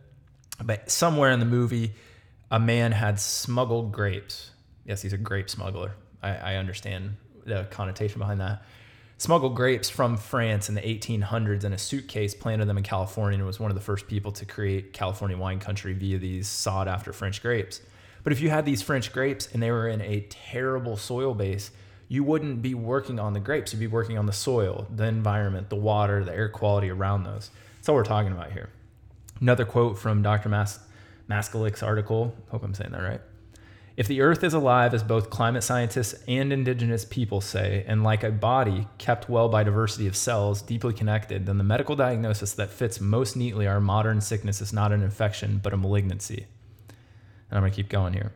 But 0.64 0.90
somewhere 0.90 1.32
in 1.32 1.40
the 1.40 1.46
movie, 1.46 1.94
a 2.50 2.60
man 2.60 2.94
had 2.94 3.20
smuggled 3.20 3.92
grapes. 3.92 4.52
Yes, 4.86 5.02
he's 5.02 5.12
a 5.12 5.18
grape 5.18 5.50
smuggler. 5.50 5.92
I, 6.24 6.36
I 6.36 6.56
understand 6.56 7.18
the 7.46 7.68
connotation 7.70 8.20
behind 8.20 8.40
that 8.40 8.64
smuggled 9.18 9.56
grapes 9.56 9.90
from 9.90 10.18
France 10.18 10.70
in 10.70 10.76
the 10.76 10.82
1800s 10.82 11.64
in 11.64 11.74
a 11.74 11.78
suitcase, 11.78 12.34
planted 12.34 12.66
them 12.66 12.78
in 12.78 12.84
California, 12.84 13.38
and 13.38 13.48
was 13.48 13.60
one 13.60 13.72
of 13.72 13.76
the 13.76 13.82
first 13.82 14.08
people 14.08 14.32
to 14.34 14.46
create 14.46 14.94
California 14.94 15.38
wine 15.38 15.60
country 15.60 15.94
via 15.94 16.18
these 16.18 16.48
sought 16.48 16.88
after 16.88 17.14
French 17.14 17.42
grapes. 17.42 17.82
But 18.24 18.34
if 18.34 18.42
you 18.42 18.50
had 18.50 18.66
these 18.66 18.82
French 18.82 19.14
grapes 19.14 19.48
and 19.54 19.62
they 19.62 19.72
were 19.72 19.88
in 19.88 20.02
a 20.02 20.22
terrible 20.30 20.98
soil 20.98 21.34
base, 21.34 21.72
you 22.08 22.24
wouldn't 22.24 22.62
be 22.62 22.74
working 22.74 23.20
on 23.20 23.34
the 23.34 23.40
grapes. 23.40 23.74
You'd 23.74 23.80
be 23.80 23.88
working 23.88 24.18
on 24.18 24.26
the 24.26 24.34
soil, 24.34 24.88
the 24.94 25.06
environment, 25.06 25.70
the 25.70 25.76
water, 25.76 26.24
the 26.24 26.34
air 26.34 26.50
quality 26.50 26.90
around 26.90 27.24
those. 27.24 27.52
That's 27.76 27.90
all 27.90 27.96
we're 27.96 28.04
talking 28.04 28.32
about 28.32 28.52
here. 28.52 28.70
Another 29.42 29.66
quote 29.66 29.98
from 29.98 30.22
Dr. 30.22 30.50
Mas- 30.50 30.80
article. 31.30 32.36
Hope 32.50 32.64
I'm 32.64 32.74
saying 32.74 32.92
that 32.92 33.02
right. 33.02 33.22
If 33.98 34.10
the 34.10 34.20
earth 34.20 34.44
is 34.44 34.54
alive, 34.54 34.94
as 34.94 35.04
both 35.04 35.30
climate 35.30 35.64
scientists 35.64 36.22
and 36.28 36.52
indigenous 36.52 37.06
people 37.06 37.40
say, 37.40 37.86
and 37.88 38.04
like 38.04 38.26
a 38.26 38.32
body 38.32 38.88
kept 38.98 39.30
well 39.30 39.48
by 39.48 39.64
diversity 39.64 40.06
of 40.06 40.18
cells, 40.18 40.62
deeply 40.62 40.94
connected, 40.94 41.46
then 41.46 41.58
the 41.58 41.64
medical 41.64 41.96
diagnosis 41.96 42.52
that 42.54 42.72
fits 42.72 43.00
most 43.00 43.38
neatly 43.38 43.68
our 43.68 43.80
modern 43.80 44.20
sickness 44.20 44.60
is 44.60 44.74
not 44.74 44.92
an 44.92 45.02
infection, 45.02 45.62
but 45.64 45.74
a 45.74 45.78
malignancy. 45.78 46.46
And 47.50 47.58
I'm 47.58 47.62
going 47.62 47.72
to 47.72 47.76
keep 47.76 47.88
going 47.88 48.12
here. 48.12 48.34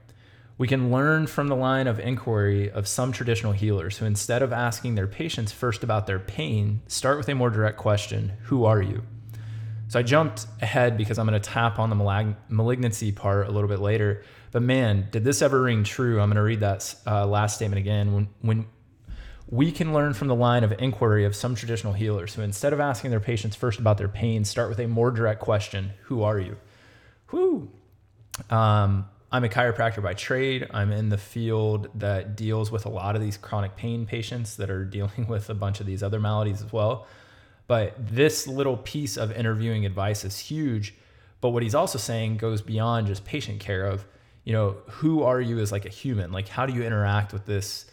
We 0.58 0.68
can 0.68 0.92
learn 0.92 1.28
from 1.28 1.50
the 1.50 1.56
line 1.56 1.88
of 1.88 2.00
inquiry 2.00 2.72
of 2.72 2.88
some 2.88 3.12
traditional 3.12 3.52
healers 3.52 3.98
who, 3.98 4.06
instead 4.06 4.42
of 4.42 4.54
asking 4.54 4.96
their 4.96 5.08
patients 5.08 5.52
first 5.52 5.84
about 5.84 6.08
their 6.08 6.20
pain, 6.20 6.82
start 6.88 7.18
with 7.18 7.28
a 7.28 7.36
more 7.36 7.50
direct 7.50 7.78
question 7.78 8.34
Who 8.44 8.64
are 8.64 8.82
you? 8.82 9.04
So 9.90 10.00
I 10.00 10.04
jumped 10.04 10.48
ahead 10.62 10.98
because 10.98 11.18
I'm 11.18 11.28
going 11.28 11.42
to 11.42 11.50
tap 11.50 11.80
on 11.80 11.90
the 11.90 11.96
malig- 11.96 12.36
malignancy 12.48 13.12
part 13.12 13.48
a 13.48 13.52
little 13.52 13.68
bit 13.68 13.80
later. 13.80 14.24
But 14.52 14.62
man, 14.62 15.08
did 15.12 15.24
this 15.24 15.42
ever 15.42 15.62
ring 15.62 15.84
true? 15.84 16.20
I'm 16.20 16.30
going 16.30 16.38
to 16.38 16.42
read 16.42 16.62
that 16.62 16.96
uh, 17.06 17.26
last 17.26 17.56
statement 17.56 17.80
again. 17.80 18.14
When, 18.14 18.30
when 18.42 18.66
we 19.48 19.72
can 19.72 19.94
learn 19.94 20.14
from 20.14 20.28
the 20.28 20.36
line 20.36 20.64
of 20.64 20.74
inquiry 20.80 21.26
of 21.26 21.36
some 21.36 21.56
traditional 21.56 21.94
healers 21.94 22.34
who, 22.34 22.42
instead 22.42 22.74
of 22.74 22.80
asking 22.80 23.12
their 23.12 23.20
patients 23.20 23.56
first 23.56 23.80
about 23.80 23.98
their 23.98 24.08
pain, 24.08 24.46
start 24.46 24.70
with 24.70 24.80
a 24.80 24.88
more 24.88 25.12
direct 25.12 25.40
question 25.40 25.94
Who 26.04 26.24
are 26.24 26.40
you? 26.40 26.58
Who? 27.28 27.70
Um, 28.50 29.06
I'm 29.32 29.44
a 29.44 29.50
chiropractor 29.50 30.02
by 30.02 30.16
trade. 30.16 30.68
I'm 30.72 30.92
in 30.92 31.10
the 31.10 31.18
field 31.18 31.90
that 31.96 32.36
deals 32.36 32.72
with 32.72 32.86
a 32.86 32.90
lot 32.90 33.16
of 33.16 33.22
these 33.22 33.38
chronic 33.38 33.76
pain 33.76 34.06
patients 34.06 34.56
that 34.58 34.70
are 34.70 34.86
dealing 34.98 35.28
with 35.28 35.50
a 35.50 35.54
bunch 35.54 35.80
of 35.80 35.86
these 35.86 36.02
other 36.02 36.20
maladies 36.20 36.64
as 36.64 36.74
well. 36.74 37.08
But 37.68 37.96
this 38.00 38.48
little 38.48 38.78
piece 38.78 39.16
of 39.16 39.32
interviewing 39.32 39.86
advice 39.86 40.26
is 40.26 40.40
huge. 40.40 40.96
But 41.42 41.50
what 41.50 41.62
he's 41.62 41.76
also 41.76 42.00
saying 42.00 42.38
goes 42.38 42.62
beyond 42.62 43.08
just 43.08 43.24
patient 43.26 43.60
care 43.60 43.86
of, 43.86 44.06
you 44.50 44.56
know, 44.56 44.78
who 44.88 45.22
are 45.22 45.40
you 45.40 45.60
as 45.60 45.72
like 45.72 45.86
a 45.86 45.90
human? 45.90 46.32
Like, 46.32 46.48
how 46.48 46.66
do 46.66 46.74
you 46.74 46.82
interact 46.82 47.34
with 47.34 47.46
this 47.46 47.86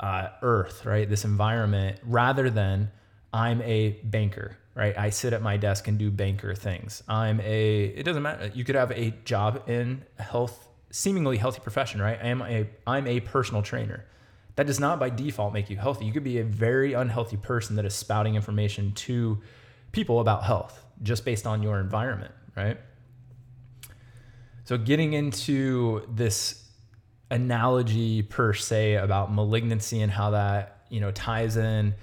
uh, 0.00 0.28
earth, 0.40 0.86
right? 0.86 1.06
This 1.06 1.26
environment, 1.26 2.00
rather 2.02 2.48
than 2.48 2.90
I'm 3.34 3.60
a 3.60 3.90
banker, 4.04 4.56
right? 4.74 4.96
I 4.96 5.10
sit 5.10 5.34
at 5.34 5.42
my 5.42 5.58
desk 5.58 5.86
and 5.86 5.98
do 5.98 6.10
banker 6.10 6.54
things. 6.54 7.02
I'm 7.08 7.42
a, 7.42 7.84
it 7.84 8.04
doesn't 8.04 8.22
matter. 8.22 8.50
You 8.54 8.64
could 8.64 8.74
have 8.74 8.90
a 8.92 9.10
job 9.26 9.64
in 9.68 10.02
a 10.18 10.22
health 10.22 10.66
seemingly 10.90 11.36
healthy 11.36 11.60
profession, 11.60 12.00
right? 12.00 12.18
I 12.22 12.28
am 12.28 12.40
a 12.40 12.66
I'm 12.86 13.06
a 13.06 13.20
personal 13.20 13.60
trainer. 13.60 14.06
That 14.56 14.66
does 14.66 14.80
not 14.80 14.98
by 14.98 15.10
default 15.10 15.52
make 15.52 15.68
you 15.68 15.76
healthy. 15.76 16.06
You 16.06 16.12
could 16.14 16.24
be 16.24 16.38
a 16.38 16.44
very 16.44 16.94
unhealthy 16.94 17.36
person 17.36 17.76
that 17.76 17.84
is 17.84 17.94
spouting 17.94 18.34
information 18.34 18.92
to 18.92 19.42
people 19.92 20.20
about 20.20 20.44
health 20.44 20.86
just 21.02 21.26
based 21.26 21.46
on 21.46 21.62
your 21.62 21.78
environment, 21.78 22.32
right? 22.56 22.78
So 24.68 24.76
getting 24.76 25.14
into 25.14 26.02
this 26.14 26.62
analogy 27.30 28.20
per 28.20 28.52
se 28.52 28.96
about 28.96 29.32
malignancy 29.32 30.02
and 30.02 30.12
how 30.12 30.32
that, 30.32 30.82
you 30.90 31.00
know, 31.00 31.10
ties 31.10 31.56
in 31.56 31.94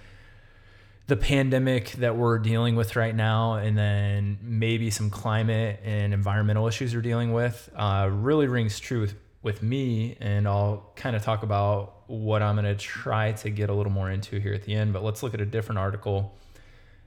the 1.06 1.16
pandemic 1.16 1.92
that 1.92 2.18
we're 2.18 2.40
dealing 2.40 2.76
with 2.76 2.96
right 2.96 3.16
now, 3.16 3.54
and 3.54 3.78
then 3.78 4.40
maybe 4.42 4.90
some 4.90 5.12
climate 5.12 5.80
and 5.84 6.12
environmental 6.12 6.68
issues 6.68 6.96
we're 6.96 7.04
dealing 7.04 7.34
with, 7.34 7.70
uh, 7.76 8.10
really 8.12 8.48
rings 8.48 8.80
true 8.80 9.02
with, 9.02 9.14
with 9.44 9.62
me. 9.62 10.18
And 10.20 10.48
I'll 10.48 10.92
kind 10.96 11.16
of 11.16 11.22
talk 11.22 11.44
about 11.44 12.10
what 12.10 12.42
I'm 12.42 12.56
going 12.56 12.66
to 12.66 12.74
try 12.74 13.34
to 13.34 13.52
get 13.52 13.70
a 13.70 13.76
little 13.76 13.92
more 13.92 14.10
into 14.10 14.40
here 14.40 14.56
at 14.56 14.64
the 14.64 14.74
end. 14.74 14.92
But 14.92 15.04
let's 15.04 15.22
look 15.22 15.36
at 15.36 15.40
a 15.40 15.46
different 15.46 15.78
article. 15.78 16.36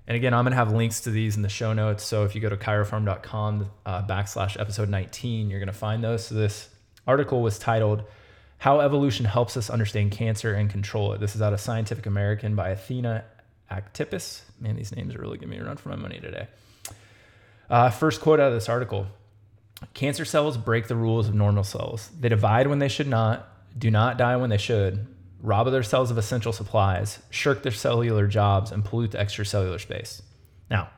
And 0.08 0.16
again, 0.16 0.32
I'm 0.32 0.44
going 0.44 0.52
to 0.52 0.56
have 0.56 0.72
links 0.72 1.02
to 1.02 1.10
these 1.10 1.36
in 1.36 1.42
the 1.42 1.50
show 1.50 1.74
notes. 1.74 2.02
So 2.02 2.24
if 2.24 2.34
you 2.34 2.40
go 2.40 2.48
to 2.48 2.56
chirofarm.com 2.56 3.70
uh, 3.84 4.02
backslash 4.06 4.58
episode 4.58 4.88
19, 4.88 5.50
you're 5.50 5.60
going 5.60 5.66
to 5.66 5.72
find 5.74 6.02
those. 6.02 6.26
So 6.26 6.34
this 6.34 6.70
article 7.06 7.42
was 7.42 7.58
titled, 7.58 8.04
How 8.56 8.80
Evolution 8.80 9.26
Helps 9.26 9.58
Us 9.58 9.68
Understand 9.68 10.12
Cancer 10.12 10.54
and 10.54 10.70
Control 10.70 11.12
It. 11.12 11.20
This 11.20 11.36
is 11.36 11.42
out 11.42 11.52
of 11.52 11.60
Scientific 11.60 12.06
American 12.06 12.56
by 12.56 12.70
Athena 12.70 13.22
Aktipis. 13.70 14.40
Man, 14.58 14.76
these 14.76 14.96
names 14.96 15.14
are 15.14 15.20
really 15.20 15.36
giving 15.36 15.50
me 15.50 15.62
a 15.62 15.66
run 15.66 15.76
for 15.76 15.90
my 15.90 15.96
money 15.96 16.20
today. 16.20 16.48
Uh, 17.68 17.90
first 17.90 18.22
quote 18.22 18.40
out 18.40 18.48
of 18.48 18.54
this 18.54 18.70
article 18.70 19.08
Cancer 19.92 20.24
cells 20.24 20.56
break 20.56 20.88
the 20.88 20.96
rules 20.96 21.28
of 21.28 21.34
normal 21.34 21.64
cells. 21.64 22.10
They 22.18 22.30
divide 22.30 22.66
when 22.66 22.78
they 22.78 22.88
should 22.88 23.08
not, 23.08 23.46
do 23.78 23.90
not 23.90 24.16
die 24.16 24.36
when 24.36 24.48
they 24.48 24.56
should, 24.56 25.06
rob 25.40 25.70
their 25.70 25.82
cells 25.82 26.10
of 26.10 26.18
essential 26.18 26.52
supplies, 26.52 27.20
shirk 27.30 27.62
their 27.62 27.72
cellular 27.72 28.26
jobs, 28.26 28.72
and 28.72 28.84
pollute 28.84 29.12
the 29.12 29.18
extracellular 29.18 29.80
space. 29.80 30.22
Now, 30.70 30.90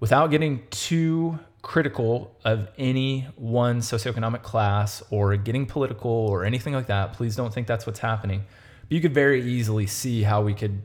without 0.00 0.30
getting 0.30 0.62
too 0.70 1.38
critical 1.62 2.36
of 2.44 2.68
any 2.76 3.26
one 3.36 3.80
socioeconomic 3.80 4.42
class 4.42 5.02
or 5.10 5.36
getting 5.36 5.66
political 5.66 6.10
or 6.10 6.44
anything 6.44 6.74
like 6.74 6.86
that, 6.86 7.14
please 7.14 7.36
don't 7.36 7.54
think 7.54 7.66
that's 7.66 7.86
what's 7.86 8.00
happening. 8.00 8.44
But 8.82 8.92
you 8.92 9.00
could 9.00 9.14
very 9.14 9.42
easily 9.42 9.86
see 9.86 10.22
how 10.22 10.42
we 10.42 10.52
could 10.54 10.82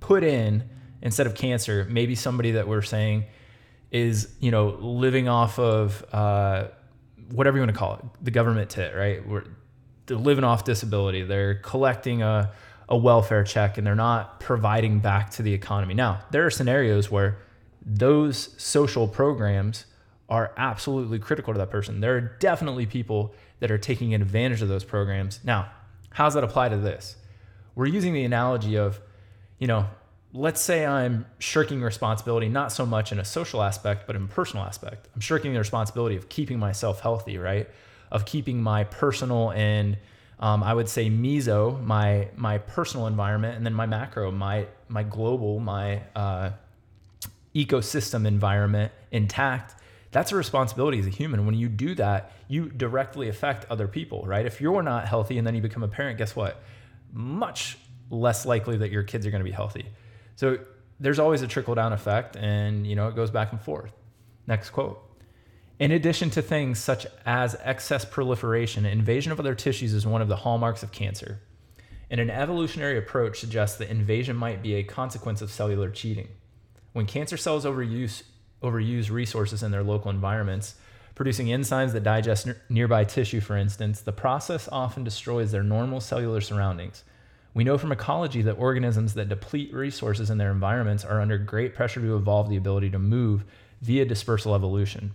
put 0.00 0.24
in 0.24 0.68
instead 1.02 1.26
of 1.26 1.34
cancer, 1.34 1.86
maybe 1.90 2.14
somebody 2.14 2.52
that 2.52 2.66
we're 2.66 2.82
saying 2.82 3.24
is, 3.90 4.34
you 4.40 4.50
know, 4.50 4.70
living 4.80 5.28
off 5.28 5.58
of 5.58 6.04
uh, 6.12 6.68
whatever 7.30 7.58
you 7.58 7.62
want 7.62 7.72
to 7.72 7.78
call 7.78 7.94
it, 7.94 8.04
the 8.22 8.30
government 8.30 8.70
tit, 8.70 8.94
right? 8.94 9.26
We're, 9.26 9.44
they're 10.06 10.16
living 10.16 10.44
off 10.44 10.64
disability. 10.64 11.22
They're 11.22 11.56
collecting 11.56 12.22
a, 12.22 12.52
a 12.88 12.96
welfare 12.96 13.44
check 13.44 13.78
and 13.78 13.86
they're 13.86 13.94
not 13.94 14.40
providing 14.40 15.00
back 15.00 15.30
to 15.32 15.42
the 15.42 15.52
economy. 15.52 15.94
Now, 15.94 16.20
there 16.30 16.44
are 16.46 16.50
scenarios 16.50 17.10
where 17.10 17.38
those 17.84 18.54
social 18.62 19.08
programs 19.08 19.86
are 20.28 20.52
absolutely 20.56 21.18
critical 21.18 21.52
to 21.52 21.58
that 21.58 21.70
person. 21.70 22.00
There 22.00 22.16
are 22.16 22.20
definitely 22.20 22.86
people 22.86 23.34
that 23.60 23.70
are 23.70 23.78
taking 23.78 24.14
advantage 24.14 24.62
of 24.62 24.68
those 24.68 24.84
programs. 24.84 25.40
Now, 25.44 25.70
how 26.10 26.24
does 26.24 26.34
that 26.34 26.44
apply 26.44 26.70
to 26.70 26.76
this? 26.76 27.16
We're 27.74 27.86
using 27.86 28.12
the 28.12 28.24
analogy 28.24 28.76
of 28.76 29.00
you 29.62 29.68
know, 29.68 29.86
let's 30.32 30.60
say 30.60 30.84
I'm 30.84 31.24
shirking 31.38 31.82
responsibility, 31.82 32.48
not 32.48 32.72
so 32.72 32.84
much 32.84 33.12
in 33.12 33.20
a 33.20 33.24
social 33.24 33.62
aspect, 33.62 34.08
but 34.08 34.16
in 34.16 34.26
personal 34.26 34.64
aspect. 34.64 35.06
I'm 35.14 35.20
shirking 35.20 35.52
the 35.52 35.60
responsibility 35.60 36.16
of 36.16 36.28
keeping 36.28 36.58
myself 36.58 36.98
healthy, 36.98 37.38
right? 37.38 37.70
Of 38.12 38.24
keeping 38.26 38.62
my 38.62 38.84
personal 38.84 39.50
and 39.52 39.96
um, 40.38 40.64
I 40.64 40.74
would 40.74 40.88
say 40.88 41.08
meso, 41.08 41.82
my 41.84 42.28
my 42.36 42.58
personal 42.58 43.06
environment, 43.06 43.56
and 43.56 43.64
then 43.64 43.74
my 43.74 43.86
macro, 43.86 44.30
my 44.30 44.66
my 44.88 45.04
global, 45.04 45.60
my 45.60 46.02
uh, 46.16 46.50
ecosystem 47.54 48.26
environment 48.26 48.92
intact. 49.12 49.76
That's 50.10 50.32
a 50.32 50.36
responsibility 50.36 50.98
as 50.98 51.06
a 51.06 51.10
human. 51.10 51.46
When 51.46 51.54
you 51.54 51.68
do 51.68 51.94
that, 51.94 52.32
you 52.48 52.68
directly 52.68 53.28
affect 53.28 53.66
other 53.70 53.88
people, 53.88 54.24
right? 54.26 54.44
If 54.44 54.60
you're 54.60 54.82
not 54.82 55.08
healthy 55.08 55.38
and 55.38 55.46
then 55.46 55.54
you 55.54 55.62
become 55.62 55.82
a 55.82 55.88
parent, 55.88 56.18
guess 56.18 56.36
what? 56.36 56.62
Much 57.12 57.78
less 58.10 58.44
likely 58.44 58.76
that 58.78 58.90
your 58.90 59.04
kids 59.04 59.24
are 59.26 59.30
going 59.30 59.40
to 59.40 59.48
be 59.48 59.52
healthy. 59.52 59.86
So 60.36 60.58
there's 61.00 61.18
always 61.18 61.40
a 61.42 61.46
trickle 61.46 61.74
down 61.74 61.92
effect 61.92 62.36
and 62.36 62.86
you 62.86 62.96
know 62.96 63.08
it 63.08 63.16
goes 63.16 63.30
back 63.30 63.52
and 63.52 63.60
forth. 63.60 63.92
Next 64.46 64.70
quote. 64.70 65.00
In 65.82 65.90
addition 65.90 66.30
to 66.30 66.42
things 66.42 66.78
such 66.78 67.08
as 67.26 67.56
excess 67.60 68.04
proliferation, 68.04 68.86
invasion 68.86 69.32
of 69.32 69.40
other 69.40 69.56
tissues 69.56 69.92
is 69.94 70.06
one 70.06 70.22
of 70.22 70.28
the 70.28 70.36
hallmarks 70.36 70.84
of 70.84 70.92
cancer. 70.92 71.40
And 72.08 72.20
an 72.20 72.30
evolutionary 72.30 72.96
approach 72.96 73.40
suggests 73.40 73.78
that 73.78 73.90
invasion 73.90 74.36
might 74.36 74.62
be 74.62 74.74
a 74.74 74.84
consequence 74.84 75.42
of 75.42 75.50
cellular 75.50 75.90
cheating. 75.90 76.28
When 76.92 77.06
cancer 77.06 77.36
cells 77.36 77.64
overuse, 77.64 78.22
overuse 78.62 79.10
resources 79.10 79.64
in 79.64 79.72
their 79.72 79.82
local 79.82 80.12
environments, 80.12 80.76
producing 81.16 81.48
enzymes 81.48 81.90
that 81.94 82.04
digest 82.04 82.46
n- 82.46 82.54
nearby 82.68 83.02
tissue, 83.02 83.40
for 83.40 83.56
instance, 83.56 84.02
the 84.02 84.12
process 84.12 84.68
often 84.70 85.02
destroys 85.02 85.50
their 85.50 85.64
normal 85.64 86.00
cellular 86.00 86.40
surroundings, 86.40 87.02
we 87.54 87.64
know 87.64 87.76
from 87.76 87.90
ecology 87.90 88.42
that 88.42 88.52
organisms 88.52 89.14
that 89.14 89.28
deplete 89.28 89.74
resources 89.74 90.30
in 90.30 90.38
their 90.38 90.52
environments 90.52 91.04
are 91.04 91.20
under 91.20 91.38
great 91.38 91.74
pressure 91.74 92.00
to 92.00 92.14
evolve 92.14 92.48
the 92.48 92.56
ability 92.56 92.90
to 92.90 93.00
move 93.00 93.44
via 93.80 94.04
dispersal 94.04 94.54
evolution. 94.54 95.12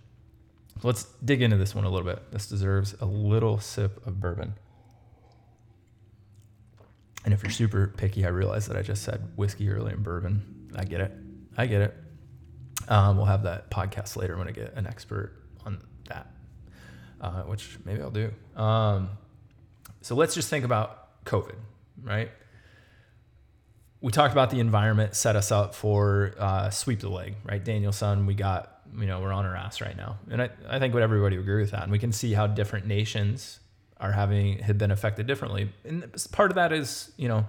Let's 0.83 1.05
dig 1.23 1.41
into 1.41 1.57
this 1.57 1.73
one 1.73 1.85
a 1.85 1.89
little 1.89 2.07
bit. 2.07 2.31
This 2.31 2.47
deserves 2.47 2.95
a 2.99 3.05
little 3.05 3.59
sip 3.59 4.05
of 4.05 4.19
bourbon. 4.19 4.53
And 7.25 7.33
if 7.33 7.43
you're 7.43 7.51
super 7.51 7.93
picky, 7.97 8.25
I 8.25 8.29
realize 8.29 8.67
that 8.67 8.77
I 8.77 8.81
just 8.81 9.03
said 9.03 9.31
whiskey 9.35 9.69
earlier 9.69 9.95
and 9.95 10.03
bourbon. 10.03 10.69
I 10.75 10.85
get 10.85 11.01
it. 11.01 11.11
I 11.57 11.65
get 11.65 11.81
it. 11.81 11.95
Um, 12.87 13.17
we'll 13.17 13.25
have 13.25 13.43
that 13.43 13.69
podcast 13.69 14.15
later 14.15 14.37
when 14.37 14.47
I 14.47 14.51
get 14.51 14.73
an 14.75 14.87
expert 14.87 15.33
on 15.65 15.81
that, 16.07 16.31
uh, 17.19 17.43
which 17.43 17.77
maybe 17.83 18.01
I'll 18.01 18.11
do. 18.11 18.31
Um, 18.55 19.09
so 20.01 20.15
let's 20.15 20.35
just 20.35 20.49
think 20.49 20.63
about 20.63 21.25
COVID, 21.25 21.55
right? 22.03 22.29
we 24.01 24.11
talked 24.11 24.31
about 24.31 24.49
the 24.49 24.59
environment 24.59 25.15
set 25.15 25.35
us 25.35 25.51
up 25.51 25.73
for 25.73 26.33
uh, 26.37 26.69
sweep 26.69 26.99
the 26.99 27.09
leg, 27.09 27.35
right? 27.43 27.63
Daniel-san, 27.63 28.25
we 28.25 28.35
got, 28.35 28.76
you 28.97 29.05
know, 29.05 29.19
we're 29.21 29.33
on 29.33 29.45
our 29.45 29.55
ass 29.55 29.81
right 29.81 29.95
now. 29.95 30.17
And 30.29 30.41
I, 30.41 30.49
I 30.67 30.79
think 30.79 30.93
would 30.93 31.03
everybody 31.03 31.37
would 31.37 31.43
agree 31.43 31.61
with 31.61 31.71
that. 31.71 31.83
And 31.83 31.91
we 31.91 31.99
can 31.99 32.11
see 32.11 32.33
how 32.33 32.47
different 32.47 32.85
nations 32.85 33.59
are 33.99 34.11
having, 34.11 34.59
have 34.59 34.77
been 34.77 34.91
affected 34.91 35.27
differently. 35.27 35.69
And 35.83 36.05
part 36.31 36.51
of 36.51 36.55
that 36.55 36.71
is, 36.71 37.11
you 37.17 37.27
know, 37.27 37.45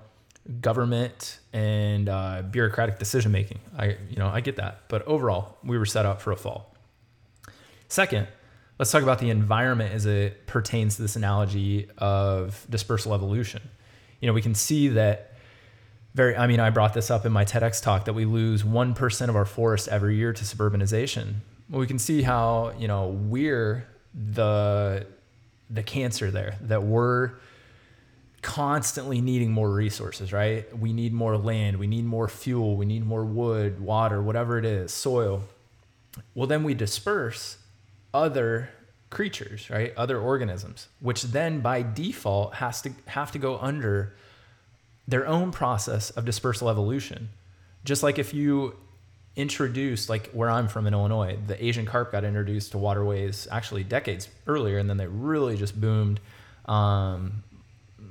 government 0.61 1.41
and 1.53 2.09
uh, 2.09 2.43
bureaucratic 2.51 2.99
decision 2.99 3.33
making. 3.33 3.59
I, 3.77 3.97
you 4.09 4.17
know, 4.17 4.29
I 4.29 4.41
get 4.41 4.57
that. 4.57 4.83
But 4.89 5.07
overall, 5.07 5.59
we 5.63 5.77
were 5.77 5.87
set 5.87 6.07
up 6.07 6.23
for 6.23 6.33
a 6.33 6.37
fall. 6.37 6.75
Second, 7.89 8.29
let's 8.79 8.91
talk 8.91 9.03
about 9.03 9.19
the 9.19 9.31
environment 9.31 9.93
as 9.93 10.07
it 10.07 10.47
pertains 10.47 10.97
to 10.97 11.03
this 11.03 11.17
analogy 11.17 11.89
of 11.99 12.67
dispersal 12.71 13.15
evolution. 13.15 13.63
You 14.21 14.27
know, 14.27 14.33
we 14.33 14.43
can 14.43 14.55
see 14.55 14.89
that 14.89 15.38
very, 16.19 16.37
I 16.37 16.49
mean, 16.49 16.59
I 16.59 16.71
brought 16.71 16.95
this 16.95 17.13
up 17.13 17.25
in 17.27 17.31
my 17.31 17.45
TEDx 17.45 17.81
talk 17.81 18.07
that 18.07 18.13
we 18.13 18.25
lose 18.25 18.65
1% 18.65 19.29
of 19.29 19.37
our 19.37 19.45
forest 19.45 19.87
every 19.87 20.17
year 20.17 20.33
to 20.33 20.45
suburbanization. 20.45 21.35
Well, 21.71 21.79
we 21.79 21.87
can 21.87 22.01
see 22.01 22.23
how, 22.23 22.73
you 22.77 22.89
know, 22.89 23.07
we're 23.07 23.87
the, 24.13 25.07
the 25.71 25.85
cancer 25.85 26.33
there, 26.33 26.57
that 26.63 26.83
we're 26.83 27.35
constantly 28.43 29.21
needing 29.21 29.53
more 29.53 29.71
resources, 29.71 30.33
right? 30.33 30.77
We 30.77 30.93
need 30.93 31.13
more 31.13 31.37
land, 31.37 31.77
we 31.77 31.87
need 31.87 32.05
more 32.05 32.27
fuel, 32.27 32.77
we 32.77 32.85
need 32.85 33.07
more 33.07 33.25
wood, 33.25 33.79
water, 33.79 34.21
whatever 34.21 34.59
it 34.59 34.65
is, 34.65 34.93
soil. 34.93 35.45
Well, 36.35 36.49
then 36.49 36.65
we 36.65 36.75
disperse 36.75 37.59
other 38.13 38.71
creatures, 39.09 39.71
right? 39.71 39.95
Other 39.97 40.19
organisms, 40.19 40.89
which 40.99 41.23
then 41.23 41.61
by 41.61 41.83
default 41.83 42.55
has 42.55 42.83
to 42.83 42.91
have 43.07 43.31
to 43.31 43.39
go 43.39 43.57
under 43.59 44.15
their 45.09 45.27
own 45.27 45.51
process 45.51 46.11
of 46.11 46.25
dispersal 46.27 46.69
evolution. 46.69 47.31
Just 47.85 48.03
like 48.03 48.19
if 48.19 48.35
you 48.35 48.77
introduced, 49.35 50.11
like 50.11 50.31
where 50.33 50.51
I'm 50.51 50.69
from 50.69 50.87
in 50.87 50.93
Illinois, 50.93 51.39
the 51.47 51.65
Asian 51.65 51.87
carp 51.87 52.13
got 52.13 52.25
introduced 52.25 52.73
to 52.73 52.79
waterways 52.79 53.49
actually 53.51 53.85
decades 53.85 54.29
earlier, 54.47 54.77
and 54.77 54.89
then 54.89 54.99
they 54.99 55.07
really 55.07 55.57
just 55.57 55.81
boomed 55.81 56.21
um, 56.67 57.43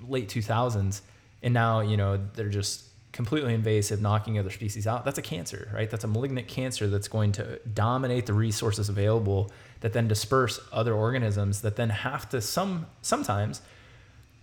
late 0.07 0.27
2000s. 0.27 1.01
And 1.43 1.53
now, 1.53 1.81
you 1.81 1.97
know, 1.97 2.19
they're 2.33 2.49
just 2.49 2.85
completely 3.11 3.53
invasive, 3.53 4.01
knocking 4.01 4.39
other 4.39 4.49
species 4.49 4.87
out. 4.87 5.05
That's 5.05 5.19
a 5.19 5.21
cancer, 5.21 5.69
right? 5.73 5.89
That's 5.89 6.03
a 6.03 6.07
malignant 6.07 6.47
cancer 6.47 6.87
that's 6.87 7.07
going 7.07 7.31
to 7.33 7.59
dominate 7.73 8.25
the 8.25 8.33
resources 8.33 8.89
available 8.89 9.51
that 9.81 9.93
then 9.93 10.07
disperse 10.07 10.59
other 10.71 10.95
organisms 10.95 11.61
that 11.61 11.75
then 11.75 11.89
have 11.89 12.27
to 12.29 12.41
some 12.41 12.87
sometimes 13.03 13.61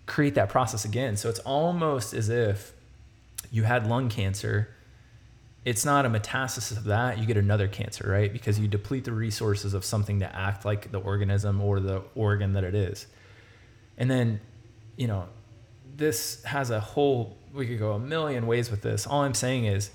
create 0.06 0.34
that 0.34 0.48
process 0.48 0.84
again. 0.84 1.16
So 1.16 1.28
it's 1.28 1.38
almost 1.40 2.14
as 2.14 2.28
if 2.28 2.72
you 3.50 3.62
had 3.62 3.86
lung 3.86 4.08
cancer. 4.08 4.68
It's 5.64 5.84
not 5.84 6.04
a 6.04 6.10
metastasis 6.10 6.76
of 6.76 6.84
that. 6.84 7.18
You 7.18 7.26
get 7.26 7.36
another 7.36 7.68
cancer, 7.68 8.08
right? 8.08 8.32
Because 8.32 8.58
you 8.58 8.68
deplete 8.68 9.04
the 9.04 9.12
resources 9.12 9.72
of 9.72 9.84
something 9.84 10.20
to 10.20 10.36
act 10.36 10.64
like 10.64 10.90
the 10.92 10.98
organism 10.98 11.60
or 11.60 11.80
the 11.80 12.02
organ 12.14 12.52
that 12.52 12.64
it 12.64 12.74
is. 12.74 13.06
And 13.96 14.10
then, 14.10 14.40
you 14.96 15.06
know, 15.06 15.26
this 15.96 16.42
has 16.44 16.70
a 16.70 16.80
whole, 16.80 17.36
we 17.54 17.66
could 17.66 17.78
go 17.78 17.92
a 17.92 17.98
million 17.98 18.46
ways 18.46 18.70
with 18.70 18.82
this. 18.82 19.06
All 19.06 19.22
I'm 19.22 19.34
saying 19.34 19.64
is 19.64 19.90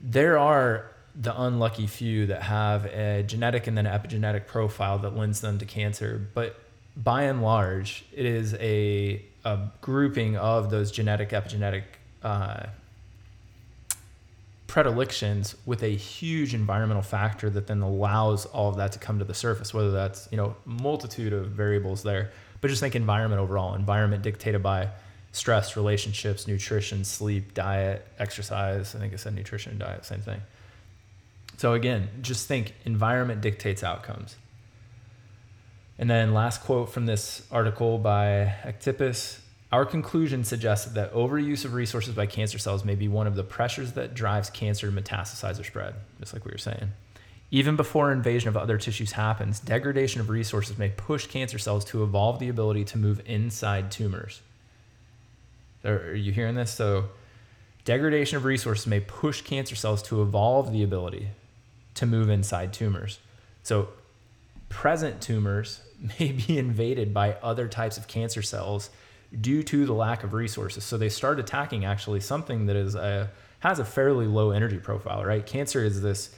there 0.00 0.38
are 0.38 0.92
the 1.14 1.38
unlucky 1.40 1.86
few 1.86 2.26
that 2.26 2.42
have 2.42 2.84
a 2.86 3.22
genetic 3.22 3.66
and 3.66 3.76
then 3.76 3.86
epigenetic 3.86 4.46
profile 4.46 4.98
that 5.00 5.16
lends 5.16 5.40
them 5.40 5.58
to 5.58 5.64
cancer. 5.64 6.28
But 6.34 6.60
by 6.96 7.24
and 7.24 7.42
large, 7.42 8.04
it 8.12 8.24
is 8.24 8.54
a, 8.54 9.22
a 9.44 9.58
grouping 9.80 10.36
of 10.36 10.70
those 10.70 10.90
genetic, 10.90 11.30
epigenetic 11.30 11.82
uh, 12.22 12.66
predilections 14.66 15.54
with 15.64 15.82
a 15.82 15.88
huge 15.88 16.54
environmental 16.54 17.02
factor 17.02 17.50
that 17.50 17.66
then 17.66 17.82
allows 17.82 18.46
all 18.46 18.68
of 18.68 18.76
that 18.76 18.92
to 18.92 18.98
come 18.98 19.18
to 19.18 19.24
the 19.24 19.34
surface, 19.34 19.72
whether 19.72 19.90
that's, 19.90 20.28
you 20.30 20.36
know, 20.36 20.56
multitude 20.64 21.32
of 21.32 21.48
variables 21.48 22.02
there. 22.02 22.30
But 22.60 22.68
just 22.68 22.80
think 22.80 22.96
environment 22.96 23.40
overall, 23.40 23.74
environment 23.74 24.22
dictated 24.22 24.62
by 24.62 24.88
stress, 25.32 25.76
relationships, 25.76 26.48
nutrition, 26.48 27.04
sleep, 27.04 27.52
diet, 27.52 28.06
exercise. 28.18 28.94
I 28.94 28.98
think 28.98 29.12
I 29.12 29.16
said 29.16 29.34
nutrition 29.34 29.72
and 29.72 29.80
diet, 29.80 30.04
same 30.04 30.20
thing. 30.20 30.40
So 31.58 31.74
again, 31.74 32.08
just 32.22 32.48
think 32.48 32.74
environment 32.84 33.42
dictates 33.42 33.82
outcomes. 33.82 34.36
And 35.98 36.10
then 36.10 36.34
last 36.34 36.62
quote 36.62 36.90
from 36.90 37.06
this 37.06 37.46
article 37.50 37.98
by 37.98 38.54
Aktipis 38.64 39.40
Our 39.72 39.86
conclusion 39.86 40.44
suggests 40.44 40.92
that 40.92 41.12
overuse 41.12 41.64
of 41.64 41.72
resources 41.74 42.14
by 42.14 42.26
cancer 42.26 42.58
cells 42.58 42.84
may 42.84 42.94
be 42.94 43.08
one 43.08 43.26
of 43.26 43.34
the 43.34 43.42
pressures 43.42 43.92
that 43.92 44.14
drives 44.14 44.50
cancer 44.50 44.90
to 44.90 44.92
metastasize 44.92 45.58
or 45.58 45.64
spread, 45.64 45.94
just 46.20 46.34
like 46.34 46.44
we 46.44 46.52
were 46.52 46.58
saying. 46.58 46.92
Even 47.50 47.76
before 47.76 48.12
invasion 48.12 48.48
of 48.48 48.56
other 48.56 48.76
tissues 48.76 49.12
happens, 49.12 49.60
degradation 49.60 50.20
of 50.20 50.28
resources 50.28 50.76
may 50.76 50.88
push 50.90 51.26
cancer 51.26 51.58
cells 51.58 51.84
to 51.86 52.02
evolve 52.02 52.40
the 52.40 52.48
ability 52.48 52.84
to 52.84 52.98
move 52.98 53.22
inside 53.24 53.90
tumors. 53.90 54.42
Are 55.84 56.14
you 56.14 56.32
hearing 56.32 56.56
this? 56.56 56.72
So, 56.72 57.10
degradation 57.84 58.36
of 58.36 58.44
resources 58.44 58.86
may 58.86 58.98
push 58.98 59.42
cancer 59.42 59.76
cells 59.76 60.02
to 60.04 60.22
evolve 60.22 60.72
the 60.72 60.82
ability 60.82 61.28
to 61.94 62.04
move 62.04 62.28
inside 62.28 62.72
tumors. 62.72 63.20
So, 63.62 63.90
present 64.68 65.20
tumors 65.20 65.80
may 66.18 66.32
be 66.32 66.58
invaded 66.58 67.12
by 67.14 67.34
other 67.42 67.68
types 67.68 67.96
of 67.96 68.08
cancer 68.08 68.42
cells 68.42 68.90
due 69.40 69.62
to 69.62 69.86
the 69.86 69.92
lack 69.92 70.22
of 70.24 70.32
resources. 70.32 70.84
So, 70.84 70.96
they 70.96 71.08
start 71.08 71.38
attacking 71.40 71.84
actually 71.84 72.20
something 72.20 72.66
that 72.66 72.76
is 72.76 72.94
a, 72.94 73.30
has 73.60 73.78
a 73.78 73.84
fairly 73.84 74.26
low 74.26 74.50
energy 74.50 74.78
profile, 74.78 75.24
right? 75.24 75.44
Cancer 75.44 75.84
is 75.84 76.00
this 76.00 76.34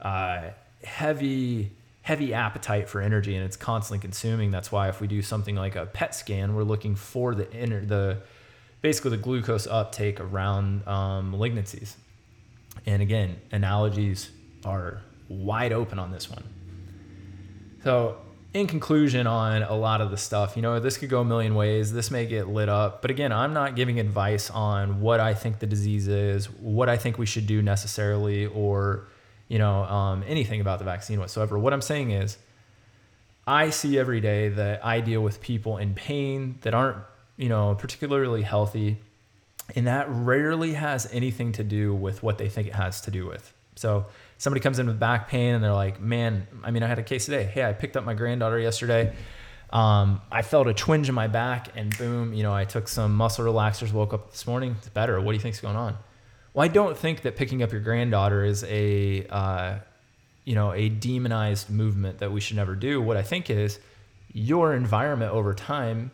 uh, 0.00 0.50
heavy 0.84 1.72
heavy 2.02 2.32
appetite 2.32 2.88
for 2.88 3.02
energy 3.02 3.36
and 3.36 3.44
it's 3.44 3.56
constantly 3.56 4.00
consuming. 4.00 4.50
That's 4.50 4.72
why 4.72 4.88
if 4.88 4.98
we 4.98 5.06
do 5.06 5.20
something 5.20 5.54
like 5.54 5.76
a 5.76 5.84
PET 5.84 6.14
scan, 6.14 6.54
we're 6.54 6.62
looking 6.62 6.94
for 6.96 7.34
the 7.34 7.52
inner 7.52 7.84
the 7.84 8.22
basically 8.80 9.10
the 9.10 9.18
glucose 9.18 9.66
uptake 9.66 10.18
around 10.18 10.88
um, 10.88 11.32
malignancies. 11.34 11.96
And 12.86 13.02
again, 13.02 13.36
analogies 13.52 14.30
are 14.64 15.02
wide 15.28 15.72
open 15.72 15.98
on 15.98 16.10
this 16.10 16.30
one. 16.30 16.44
So, 17.84 18.16
in 18.54 18.66
conclusion, 18.66 19.26
on 19.26 19.62
a 19.62 19.74
lot 19.74 20.00
of 20.00 20.10
the 20.10 20.16
stuff, 20.16 20.56
you 20.56 20.62
know, 20.62 20.80
this 20.80 20.96
could 20.96 21.10
go 21.10 21.20
a 21.20 21.24
million 21.24 21.54
ways. 21.54 21.92
This 21.92 22.10
may 22.10 22.26
get 22.26 22.48
lit 22.48 22.68
up. 22.68 23.02
But 23.02 23.10
again, 23.10 23.30
I'm 23.30 23.52
not 23.52 23.76
giving 23.76 24.00
advice 24.00 24.50
on 24.50 25.00
what 25.00 25.20
I 25.20 25.34
think 25.34 25.58
the 25.58 25.66
disease 25.66 26.08
is, 26.08 26.48
what 26.50 26.88
I 26.88 26.96
think 26.96 27.18
we 27.18 27.26
should 27.26 27.46
do 27.46 27.60
necessarily, 27.60 28.46
or, 28.46 29.06
you 29.48 29.58
know, 29.58 29.84
um, 29.84 30.24
anything 30.26 30.60
about 30.60 30.78
the 30.78 30.86
vaccine 30.86 31.20
whatsoever. 31.20 31.58
What 31.58 31.72
I'm 31.72 31.82
saying 31.82 32.10
is, 32.10 32.38
I 33.46 33.70
see 33.70 33.98
every 33.98 34.20
day 34.20 34.48
that 34.48 34.84
I 34.84 35.00
deal 35.00 35.22
with 35.22 35.40
people 35.40 35.76
in 35.76 35.94
pain 35.94 36.58
that 36.62 36.74
aren't, 36.74 36.98
you 37.36 37.48
know, 37.48 37.74
particularly 37.74 38.42
healthy. 38.42 38.98
And 39.76 39.86
that 39.86 40.06
rarely 40.08 40.72
has 40.72 41.06
anything 41.12 41.52
to 41.52 41.64
do 41.64 41.94
with 41.94 42.22
what 42.22 42.38
they 42.38 42.48
think 42.48 42.68
it 42.68 42.74
has 42.74 43.02
to 43.02 43.10
do 43.10 43.26
with. 43.26 43.52
So, 43.78 44.06
somebody 44.38 44.60
comes 44.60 44.78
in 44.78 44.86
with 44.86 44.98
back 44.98 45.28
pain 45.28 45.54
and 45.54 45.62
they're 45.62 45.72
like, 45.72 46.00
man, 46.00 46.46
I 46.62 46.70
mean, 46.70 46.82
I 46.82 46.86
had 46.86 46.98
a 46.98 47.02
case 47.02 47.24
today. 47.24 47.44
Hey, 47.44 47.64
I 47.64 47.72
picked 47.72 47.96
up 47.96 48.04
my 48.04 48.14
granddaughter 48.14 48.58
yesterday. 48.58 49.12
Um, 49.70 50.22
I 50.32 50.42
felt 50.42 50.66
a 50.66 50.72
twinge 50.72 51.08
in 51.08 51.14
my 51.14 51.26
back 51.26 51.68
and 51.76 51.96
boom, 51.98 52.32
you 52.32 52.42
know, 52.42 52.54
I 52.54 52.64
took 52.64 52.88
some 52.88 53.14
muscle 53.14 53.44
relaxers, 53.44 53.92
woke 53.92 54.14
up 54.14 54.30
this 54.30 54.46
morning, 54.46 54.76
it's 54.78 54.88
better. 54.88 55.20
What 55.20 55.32
do 55.32 55.36
you 55.36 55.42
think's 55.42 55.60
going 55.60 55.76
on? 55.76 55.98
Well, 56.54 56.64
I 56.64 56.68
don't 56.68 56.96
think 56.96 57.22
that 57.22 57.36
picking 57.36 57.62
up 57.62 57.70
your 57.70 57.82
granddaughter 57.82 58.44
is 58.44 58.64
a, 58.64 59.26
uh, 59.26 59.78
you 60.44 60.54
know, 60.54 60.72
a 60.72 60.88
demonized 60.88 61.68
movement 61.68 62.18
that 62.18 62.32
we 62.32 62.40
should 62.40 62.56
never 62.56 62.74
do. 62.74 63.02
What 63.02 63.18
I 63.18 63.22
think 63.22 63.50
is 63.50 63.78
your 64.32 64.74
environment 64.74 65.32
over 65.32 65.52
time 65.52 66.12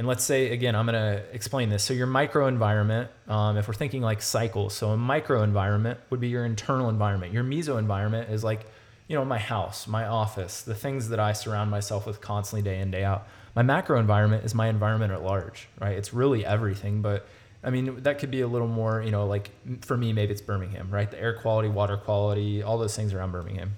and 0.00 0.08
let's 0.08 0.24
say 0.24 0.50
again, 0.50 0.74
I'm 0.74 0.86
going 0.86 0.94
to 0.94 1.22
explain 1.30 1.68
this. 1.68 1.84
So 1.84 1.92
your 1.92 2.06
microenvironment, 2.06 3.08
um, 3.28 3.58
if 3.58 3.68
we're 3.68 3.74
thinking 3.74 4.00
like 4.00 4.22
cycles, 4.22 4.72
so 4.72 4.92
a 4.92 4.96
microenvironment 4.96 5.98
would 6.08 6.20
be 6.20 6.28
your 6.28 6.46
internal 6.46 6.88
environment. 6.88 7.34
Your 7.34 7.44
meso 7.44 7.78
environment 7.78 8.30
is 8.30 8.42
like, 8.42 8.64
you 9.08 9.14
know, 9.14 9.26
my 9.26 9.36
house, 9.36 9.86
my 9.86 10.06
office, 10.06 10.62
the 10.62 10.74
things 10.74 11.10
that 11.10 11.20
I 11.20 11.34
surround 11.34 11.70
myself 11.70 12.06
with 12.06 12.22
constantly 12.22 12.62
day 12.62 12.80
in 12.80 12.90
day 12.90 13.04
out. 13.04 13.28
My 13.54 13.60
macro 13.60 14.00
environment 14.00 14.42
is 14.42 14.54
my 14.54 14.68
environment 14.68 15.12
at 15.12 15.22
large, 15.22 15.68
right? 15.78 15.98
It's 15.98 16.14
really 16.14 16.46
everything, 16.46 17.02
but 17.02 17.26
I 17.62 17.68
mean, 17.68 18.02
that 18.04 18.20
could 18.20 18.30
be 18.30 18.40
a 18.40 18.48
little 18.48 18.68
more, 18.68 19.02
you 19.02 19.10
know, 19.10 19.26
like 19.26 19.50
for 19.82 19.98
me, 19.98 20.14
maybe 20.14 20.32
it's 20.32 20.40
Birmingham, 20.40 20.88
right? 20.90 21.10
The 21.10 21.20
air 21.20 21.34
quality, 21.34 21.68
water 21.68 21.98
quality, 21.98 22.62
all 22.62 22.78
those 22.78 22.96
things 22.96 23.12
around 23.12 23.32
Birmingham. 23.32 23.72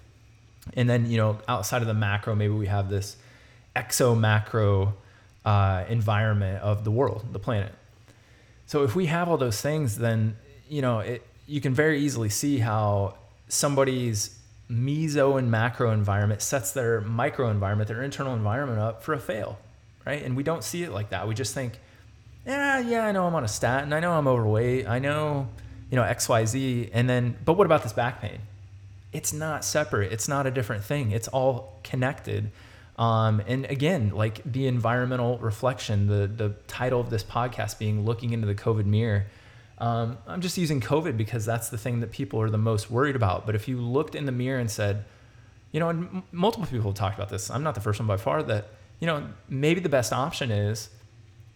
And 0.75 0.89
then, 0.89 1.11
you 1.11 1.17
know, 1.17 1.41
outside 1.49 1.83
of 1.83 1.89
the 1.89 1.95
macro, 1.95 2.37
maybe 2.37 2.55
we 2.55 2.69
have 2.69 2.91
this 2.91 3.17
exo 3.75 4.17
macro 4.17 4.95
uh, 5.45 5.85
environment 5.89 6.63
of 6.63 6.85
the 6.85 6.91
world, 6.91 7.25
the 7.33 7.39
planet. 7.39 7.73
So 8.67 8.85
if 8.85 8.95
we 8.95 9.07
have 9.07 9.29
all 9.29 9.37
those 9.37 9.61
things, 9.61 9.99
then 9.99 10.37
you 10.69 10.83
know 10.83 11.01
it, 11.01 11.27
you 11.47 11.61
can 11.61 11.75
very 11.75 12.01
easily 12.01 12.29
see 12.29 12.59
how 12.59 13.15
somebody's 13.49 14.39
meso 14.71 15.39
and 15.39 15.51
macro 15.51 15.91
environment 15.91 16.41
sets 16.41 16.73
their 16.73 17.01
micro 17.03 17.51
environment, 17.51 17.89
their 17.89 18.03
internal 18.03 18.35
environment 18.35 18.79
up 18.79 19.03
for 19.03 19.13
a 19.13 19.21
fail, 19.21 19.59
right? 20.07 20.23
And 20.23 20.37
we 20.37 20.43
don't 20.43 20.65
see 20.65 20.83
it 20.83 20.93
like 20.93 21.11
that. 21.11 21.29
We 21.29 21.35
just 21.35 21.53
think, 21.53 21.79
yeah, 22.47 22.79
yeah, 22.79 23.07
I 23.07 23.13
know 23.13 23.27
I'm 23.27 23.35
on 23.35 23.45
a 23.45 23.49
statin. 23.49 23.93
I 23.93 24.01
know 24.01 24.13
I'm 24.13 24.27
overweight. 24.27 24.89
I 24.89 24.99
know, 24.99 25.49
you 25.91 25.97
know, 25.97 26.03
XYZ. 26.03 26.91
And 26.93 27.09
then, 27.09 27.37
but 27.45 27.55
what 27.55 27.67
about 27.67 27.83
this 27.83 27.93
back 27.93 28.21
pain? 28.21 28.39
It's 29.13 29.33
not 29.33 29.65
separate. 29.65 30.13
It's 30.13 30.27
not 30.27 30.47
a 30.47 30.51
different 30.51 30.83
thing. 30.85 31.11
It's 31.11 31.29
all 31.29 31.79
connected. 31.85 32.51
Um, 33.03 33.43
and 33.49 33.65
again, 33.65 34.11
like 34.11 34.41
the 34.45 34.69
environmental 34.69 35.37
reflection, 35.39 36.07
the 36.07 36.29
the 36.29 36.51
title 36.69 37.01
of 37.01 37.11
this 37.11 37.25
podcast 37.25 37.81
being 37.81 38.05
looking 38.05 38.33
into 38.33 38.47
the 38.47 38.55
COVID 38.55 38.87
mirror. 38.87 39.27
Um, 39.79 40.19
I'm 40.29 40.41
just 40.41 40.57
using 40.57 40.81
COVID 40.81 41.17
because 41.17 41.45
that's 41.45 41.69
the 41.69 41.79
thing 41.79 41.99
that 41.99 42.13
people 42.13 42.41
are 42.41 42.49
the 42.49 42.59
most 42.59 42.93
worried 42.93 43.17
about. 43.17 43.45
But 43.45 43.57
if 43.57 43.67
you 43.67 43.79
looked 43.81 44.15
in 44.15 44.25
the 44.25 44.31
mirror 44.31 44.61
and 44.61 44.71
said, 44.71 45.05
you 45.73 45.81
know, 45.81 45.89
and 45.89 46.05
m- 46.07 46.23
multiple 46.31 46.69
people 46.69 46.91
have 46.91 46.95
talked 46.95 47.17
about 47.17 47.29
this. 47.29 47.51
I'm 47.51 47.65
not 47.65 47.75
the 47.75 47.81
first 47.81 47.99
one 47.99 48.07
by 48.07 48.19
far 48.19 48.41
that, 48.45 48.69
you 49.01 49.09
know, 49.09 49.27
maybe 49.49 49.81
the 49.81 49.89
best 49.89 50.13
option 50.13 50.53
is 50.53 50.89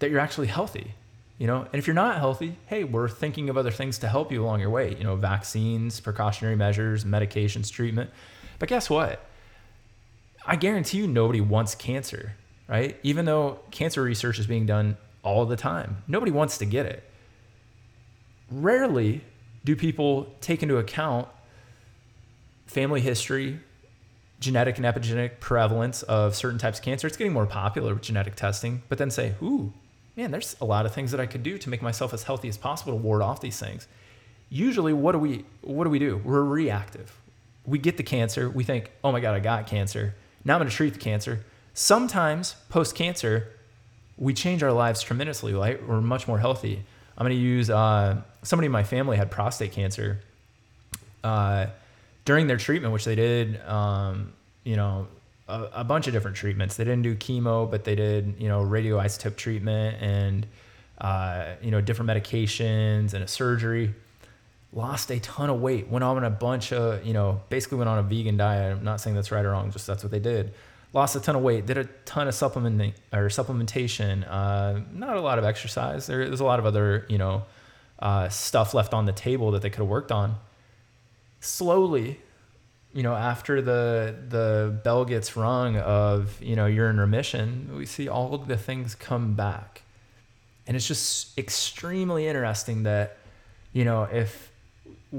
that 0.00 0.10
you're 0.10 0.18
actually 0.18 0.48
healthy. 0.48 0.94
You 1.38 1.46
know, 1.46 1.60
and 1.60 1.74
if 1.74 1.86
you're 1.86 1.94
not 1.94 2.16
healthy, 2.18 2.56
hey, 2.66 2.82
we're 2.82 3.08
thinking 3.08 3.48
of 3.50 3.56
other 3.56 3.70
things 3.70 3.98
to 3.98 4.08
help 4.08 4.32
you 4.32 4.42
along 4.42 4.58
your 4.58 4.70
way. 4.70 4.96
You 4.96 5.04
know, 5.04 5.14
vaccines, 5.14 6.00
precautionary 6.00 6.56
measures, 6.56 7.04
medications, 7.04 7.70
treatment. 7.70 8.10
But 8.58 8.68
guess 8.68 8.90
what? 8.90 9.24
I 10.46 10.56
guarantee 10.56 10.98
you 10.98 11.08
nobody 11.08 11.40
wants 11.40 11.74
cancer, 11.74 12.36
right? 12.68 12.98
Even 13.02 13.24
though 13.24 13.58
cancer 13.70 14.02
research 14.02 14.38
is 14.38 14.46
being 14.46 14.64
done 14.64 14.96
all 15.22 15.44
the 15.44 15.56
time, 15.56 16.04
nobody 16.06 16.30
wants 16.30 16.58
to 16.58 16.64
get 16.64 16.86
it. 16.86 17.02
Rarely 18.50 19.22
do 19.64 19.74
people 19.74 20.32
take 20.40 20.62
into 20.62 20.78
account 20.78 21.26
family 22.66 23.00
history, 23.00 23.58
genetic 24.38 24.76
and 24.76 24.86
epigenetic 24.86 25.40
prevalence 25.40 26.02
of 26.04 26.36
certain 26.36 26.58
types 26.58 26.78
of 26.78 26.84
cancer. 26.84 27.08
It's 27.08 27.16
getting 27.16 27.32
more 27.32 27.46
popular 27.46 27.94
with 27.94 28.02
genetic 28.02 28.36
testing, 28.36 28.82
but 28.88 28.98
then 28.98 29.10
say, 29.10 29.34
ooh, 29.42 29.72
man, 30.16 30.30
there's 30.30 30.54
a 30.60 30.64
lot 30.64 30.86
of 30.86 30.94
things 30.94 31.10
that 31.10 31.20
I 31.20 31.26
could 31.26 31.42
do 31.42 31.58
to 31.58 31.70
make 31.70 31.82
myself 31.82 32.14
as 32.14 32.22
healthy 32.22 32.48
as 32.48 32.56
possible 32.56 32.92
to 32.92 32.96
ward 32.96 33.22
off 33.22 33.40
these 33.40 33.58
things. 33.58 33.88
Usually, 34.48 34.92
what 34.92 35.12
do 35.12 35.18
we 35.18 35.44
what 35.62 35.84
do 35.84 35.90
we 35.90 35.98
do? 35.98 36.20
We're 36.24 36.44
reactive. 36.44 37.18
We 37.64 37.78
get 37.78 37.96
the 37.96 38.04
cancer. 38.04 38.48
We 38.48 38.62
think, 38.62 38.92
oh 39.02 39.10
my 39.10 39.18
god, 39.18 39.34
I 39.34 39.40
got 39.40 39.66
cancer. 39.66 40.14
Now 40.46 40.54
I'm 40.54 40.60
going 40.60 40.70
to 40.70 40.74
treat 40.74 40.92
the 40.92 41.00
cancer. 41.00 41.44
Sometimes 41.74 42.54
post 42.68 42.94
cancer, 42.94 43.48
we 44.16 44.32
change 44.32 44.62
our 44.62 44.72
lives 44.72 45.02
tremendously. 45.02 45.52
Right? 45.52 45.86
We're 45.86 46.00
much 46.00 46.28
more 46.28 46.38
healthy. 46.38 46.84
I'm 47.18 47.26
going 47.26 47.36
to 47.36 47.42
use 47.42 47.68
uh, 47.68 48.22
somebody 48.42 48.66
in 48.66 48.72
my 48.72 48.84
family 48.84 49.16
had 49.16 49.30
prostate 49.30 49.72
cancer. 49.72 50.20
Uh, 51.24 51.66
during 52.24 52.46
their 52.46 52.56
treatment, 52.56 52.92
which 52.92 53.04
they 53.04 53.16
did, 53.16 53.60
um, 53.66 54.32
you 54.62 54.76
know, 54.76 55.08
a, 55.48 55.68
a, 55.74 55.84
bunch 55.84 56.06
of 56.06 56.12
different 56.12 56.36
treatments. 56.36 56.76
They 56.76 56.84
didn't 56.84 57.02
do 57.02 57.14
chemo, 57.16 57.70
but 57.70 57.84
they 57.84 57.94
did, 57.94 58.34
you 58.38 58.48
know, 58.48 58.62
radioisotope 58.62 59.36
treatment 59.36 59.96
and, 60.00 60.46
uh, 60.98 61.54
you 61.62 61.70
know, 61.70 61.80
different 61.80 62.10
medications 62.10 63.14
and 63.14 63.24
a 63.24 63.28
surgery. 63.28 63.94
Lost 64.76 65.10
a 65.10 65.18
ton 65.18 65.50
of 65.50 65.60
weight. 65.60 65.88
Went 65.88 66.04
on 66.04 66.22
a 66.22 66.30
bunch 66.30 66.72
of, 66.72 67.04
you 67.04 67.12
know, 67.12 67.40
basically 67.48 67.78
went 67.78 67.88
on 67.88 67.98
a 67.98 68.02
vegan 68.04 68.36
diet. 68.36 68.76
I'm 68.76 68.84
not 68.84 69.00
saying 69.00 69.16
that's 69.16 69.32
right 69.32 69.44
or 69.44 69.50
wrong, 69.50 69.72
just 69.72 69.88
that's 69.88 70.04
what 70.04 70.12
they 70.12 70.20
did. 70.20 70.54
Lost 70.92 71.16
a 71.16 71.20
ton 71.20 71.34
of 71.34 71.42
weight. 71.42 71.66
Did 71.66 71.78
a 71.78 71.84
ton 72.04 72.28
of 72.28 72.34
supplement 72.34 72.94
or 73.12 73.26
supplementation. 73.28 74.24
Uh, 74.30 74.82
not 74.92 75.16
a 75.16 75.20
lot 75.20 75.38
of 75.38 75.44
exercise. 75.44 76.06
There, 76.06 76.24
there's 76.26 76.40
a 76.40 76.44
lot 76.44 76.60
of 76.60 76.66
other, 76.66 77.06
you 77.08 77.18
know, 77.18 77.44
uh, 77.98 78.28
stuff 78.28 78.74
left 78.74 78.94
on 78.94 79.06
the 79.06 79.12
table 79.12 79.50
that 79.50 79.62
they 79.62 79.70
could 79.70 79.80
have 79.80 79.88
worked 79.88 80.12
on 80.12 80.36
slowly, 81.40 82.20
you 82.92 83.02
know, 83.02 83.14
after 83.14 83.60
the 83.60 84.14
the 84.28 84.78
bell 84.84 85.04
gets 85.04 85.36
rung 85.36 85.76
of 85.76 86.40
you 86.42 86.56
know 86.56 86.66
you're 86.66 86.90
in 86.90 86.98
remission, 86.98 87.70
we 87.76 87.86
see 87.86 88.08
all 88.08 88.36
the 88.38 88.56
things 88.56 88.94
come 88.94 89.34
back, 89.34 89.82
and 90.66 90.76
it's 90.76 90.88
just 90.88 91.38
extremely 91.38 92.26
interesting 92.26 92.84
that 92.84 93.18
you 93.72 93.84
know 93.84 94.04
if 94.04 94.50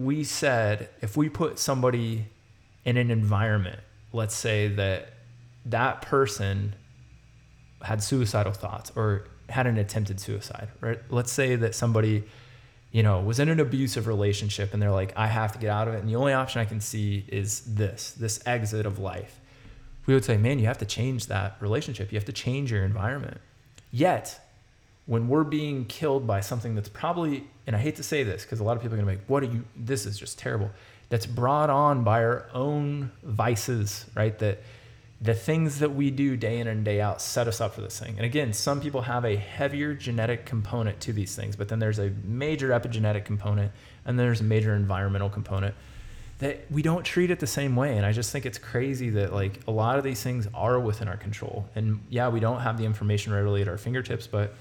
we 0.03 0.23
said 0.23 0.89
if 1.01 1.17
we 1.17 1.29
put 1.29 1.60
somebody 1.60 2.25
in 2.86 2.97
an 2.97 3.12
environment, 3.12 3.79
let's 4.13 4.36
say 4.36 4.67
that 4.67 5.13
that 5.65 6.01
person 6.01 6.75
had 7.81 8.01
suicidal 8.01 8.53
thoughts 8.53 8.91
or 8.95 9.25
had 9.49 9.67
an 9.67 9.77
attempted 9.77 10.19
suicide, 10.19 10.69
right? 10.81 10.99
Let's 11.10 11.31
say 11.31 11.55
that 11.55 11.75
somebody 11.75 12.23
you 12.91 13.03
know, 13.03 13.19
was 13.19 13.39
in 13.39 13.49
an 13.49 13.60
abusive 13.60 14.07
relationship 14.07 14.73
and 14.73 14.81
they're 14.81 14.91
like, 14.91 15.13
I 15.15 15.27
have 15.27 15.51
to 15.53 15.60
get 15.60 15.69
out 15.69 15.88
of 15.88 15.93
it. 15.93 15.99
And 15.99 16.10
the 16.10 16.15
only 16.15 16.33
option 16.33 16.62
I 16.62 16.65
can 16.65 16.79
see 16.79 17.25
is 17.27 17.62
this, 17.75 18.12
this 18.12 18.39
exit 18.45 18.86
of 18.86 18.97
life. 18.97 19.39
We 20.05 20.13
would 20.13 20.23
say, 20.23 20.38
man, 20.38 20.57
you 20.57 20.67
have 20.67 20.77
to 20.77 20.86
change 20.86 21.27
that 21.27 21.57
relationship. 21.60 22.12
You 22.12 22.17
have 22.17 22.25
to 22.25 22.31
change 22.31 22.71
your 22.71 22.86
environment. 22.86 23.39
Yet, 23.91 24.39
when 25.08 25.28
we're 25.30 25.46
being 25.46 25.86
killed 25.86 26.28
by 26.28 26.41
something 26.41 26.76
that's 26.76 26.89
probably, 26.89 27.48
and 27.65 27.76
I 27.76 27.80
hate 27.80 27.96
to 27.96 28.04
say 28.04 28.24
this 28.24 28.43
because 28.43 28.60
a 28.60 28.63
lot 28.63 28.76
of 28.76 28.84
people 28.84 28.98
are 28.98 29.02
going 29.02 29.08
to 29.08 29.13
be 29.13 29.20
like, 29.20 29.30
what 29.30 29.41
are 29.41 29.48
you, 29.48 29.63
this 29.76 30.06
is 30.06 30.20
just 30.20 30.38
terrible. 30.38 30.70
That's 31.10 31.26
brought 31.26 31.70
on 31.70 32.04
by 32.04 32.24
our 32.24 32.46
own 32.54 33.12
vices, 33.24 34.06
right? 34.13 34.38
That 34.39 34.62
the 35.22 35.34
things 35.34 35.80
that 35.80 35.96
we 35.96 36.12
do 36.12 36.36
day 36.36 36.60
in 36.60 36.67
and 36.67 36.84
day 36.84 37.00
out 37.02 37.22
set 37.22 37.48
us 37.48 37.62
up 37.62 37.74
for 37.74 37.82
this 37.82 37.98
thing. 37.98 38.15
And 38.17 38.26
again, 38.26 38.52
some 38.52 38.82
people 38.82 39.02
have 39.02 39.26
a 39.26 39.36
heavier 39.36 39.93
genetic 39.93 40.46
component 40.46 41.00
to 41.02 41.13
these 41.13 41.36
things, 41.36 41.56
but 41.56 41.70
then 41.70 41.80
there's 41.80 42.00
a 42.00 42.12
major 42.24 42.70
epigenetic 42.70 43.26
component 43.26 43.72
and 44.06 44.20
there's 44.20 44.41
a 44.41 44.43
major 44.43 44.76
environmental 44.76 45.30
component 45.30 45.74
that 46.39 46.70
we 46.70 46.82
don't 46.84 47.04
treat 47.04 47.32
it 47.32 47.39
the 47.39 47.48
same 47.48 47.76
way. 47.76 47.98
And 47.98 48.06
I 48.06 48.12
just 48.12 48.32
think 48.32 48.46
it's 48.46 48.60
crazy 48.60 49.10
that 49.12 49.34
like 49.34 49.62
a 49.67 49.72
lot 49.72 49.98
of 49.98 50.04
these 50.04 50.22
things 50.22 50.48
are 50.54 50.80
within 50.80 51.08
our 51.08 51.17
control. 51.17 51.67
And 51.76 52.02
yeah, 52.10 52.30
we 52.30 52.39
don't 52.39 52.60
have 52.60 52.78
the 52.78 52.86
information 52.86 53.34
readily 53.34 53.62
at 53.62 53.67
our 53.67 53.78
fingertips, 53.78 54.28
but 54.28 54.54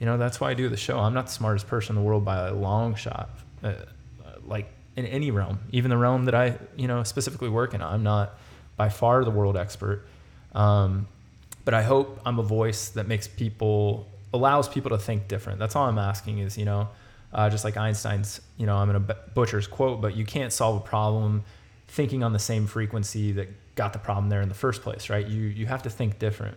you 0.00 0.06
know, 0.06 0.16
that's 0.16 0.40
why 0.40 0.50
I 0.50 0.54
do 0.54 0.68
the 0.68 0.76
show. 0.76 0.98
I'm 0.98 1.14
not 1.14 1.26
the 1.26 1.32
smartest 1.32 1.68
person 1.68 1.94
in 1.94 2.02
the 2.02 2.06
world 2.06 2.24
by 2.24 2.48
a 2.48 2.54
long 2.54 2.94
shot. 2.94 3.30
Uh, 3.62 3.74
like 4.46 4.66
in 4.96 5.06
any 5.06 5.30
realm, 5.30 5.60
even 5.70 5.90
the 5.90 5.96
realm 5.96 6.24
that 6.24 6.34
I, 6.34 6.58
you 6.74 6.88
know, 6.88 7.04
specifically 7.04 7.50
work 7.50 7.74
in, 7.74 7.82
I'm 7.82 8.02
not 8.02 8.34
by 8.76 8.88
far 8.88 9.24
the 9.24 9.30
world 9.30 9.56
expert. 9.56 10.06
Um, 10.54 11.06
but 11.66 11.74
I 11.74 11.82
hope 11.82 12.18
I'm 12.24 12.38
a 12.38 12.42
voice 12.42 12.88
that 12.90 13.06
makes 13.06 13.28
people, 13.28 14.08
allows 14.32 14.68
people 14.68 14.90
to 14.90 14.98
think 14.98 15.28
different. 15.28 15.58
That's 15.58 15.76
all 15.76 15.86
I'm 15.86 15.98
asking 15.98 16.38
is, 16.38 16.56
you 16.56 16.64
know, 16.64 16.88
uh, 17.32 17.50
just 17.50 17.64
like 17.64 17.76
Einstein's, 17.76 18.40
you 18.56 18.66
know, 18.66 18.76
I'm 18.76 18.90
going 18.90 19.06
to 19.06 19.16
butcher's 19.34 19.66
quote, 19.66 20.00
but 20.00 20.16
you 20.16 20.24
can't 20.24 20.52
solve 20.52 20.76
a 20.76 20.84
problem 20.84 21.44
thinking 21.88 22.24
on 22.24 22.32
the 22.32 22.38
same 22.38 22.66
frequency 22.66 23.32
that 23.32 23.48
got 23.74 23.92
the 23.92 23.98
problem 23.98 24.30
there 24.30 24.40
in 24.40 24.48
the 24.48 24.54
first 24.54 24.82
place, 24.82 25.10
right? 25.10 25.26
You, 25.26 25.42
you 25.42 25.66
have 25.66 25.82
to 25.82 25.90
think 25.90 26.18
different. 26.18 26.56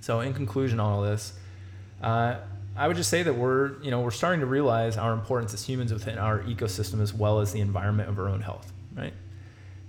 So 0.00 0.20
in 0.20 0.32
conclusion, 0.32 0.80
on 0.80 0.92
all 0.92 1.02
this, 1.02 1.34
uh, 2.02 2.36
I 2.76 2.88
would 2.88 2.96
just 2.96 3.10
say 3.10 3.22
that 3.22 3.34
we're, 3.34 3.80
you 3.82 3.90
know, 3.90 4.00
we're 4.00 4.10
starting 4.10 4.40
to 4.40 4.46
realize 4.46 4.96
our 4.96 5.12
importance 5.12 5.54
as 5.54 5.64
humans 5.64 5.92
within 5.92 6.18
our 6.18 6.40
ecosystem 6.42 7.00
as 7.00 7.14
well 7.14 7.40
as 7.40 7.52
the 7.52 7.60
environment 7.60 8.08
of 8.08 8.18
our 8.18 8.28
own 8.28 8.40
health, 8.40 8.72
right? 8.96 9.12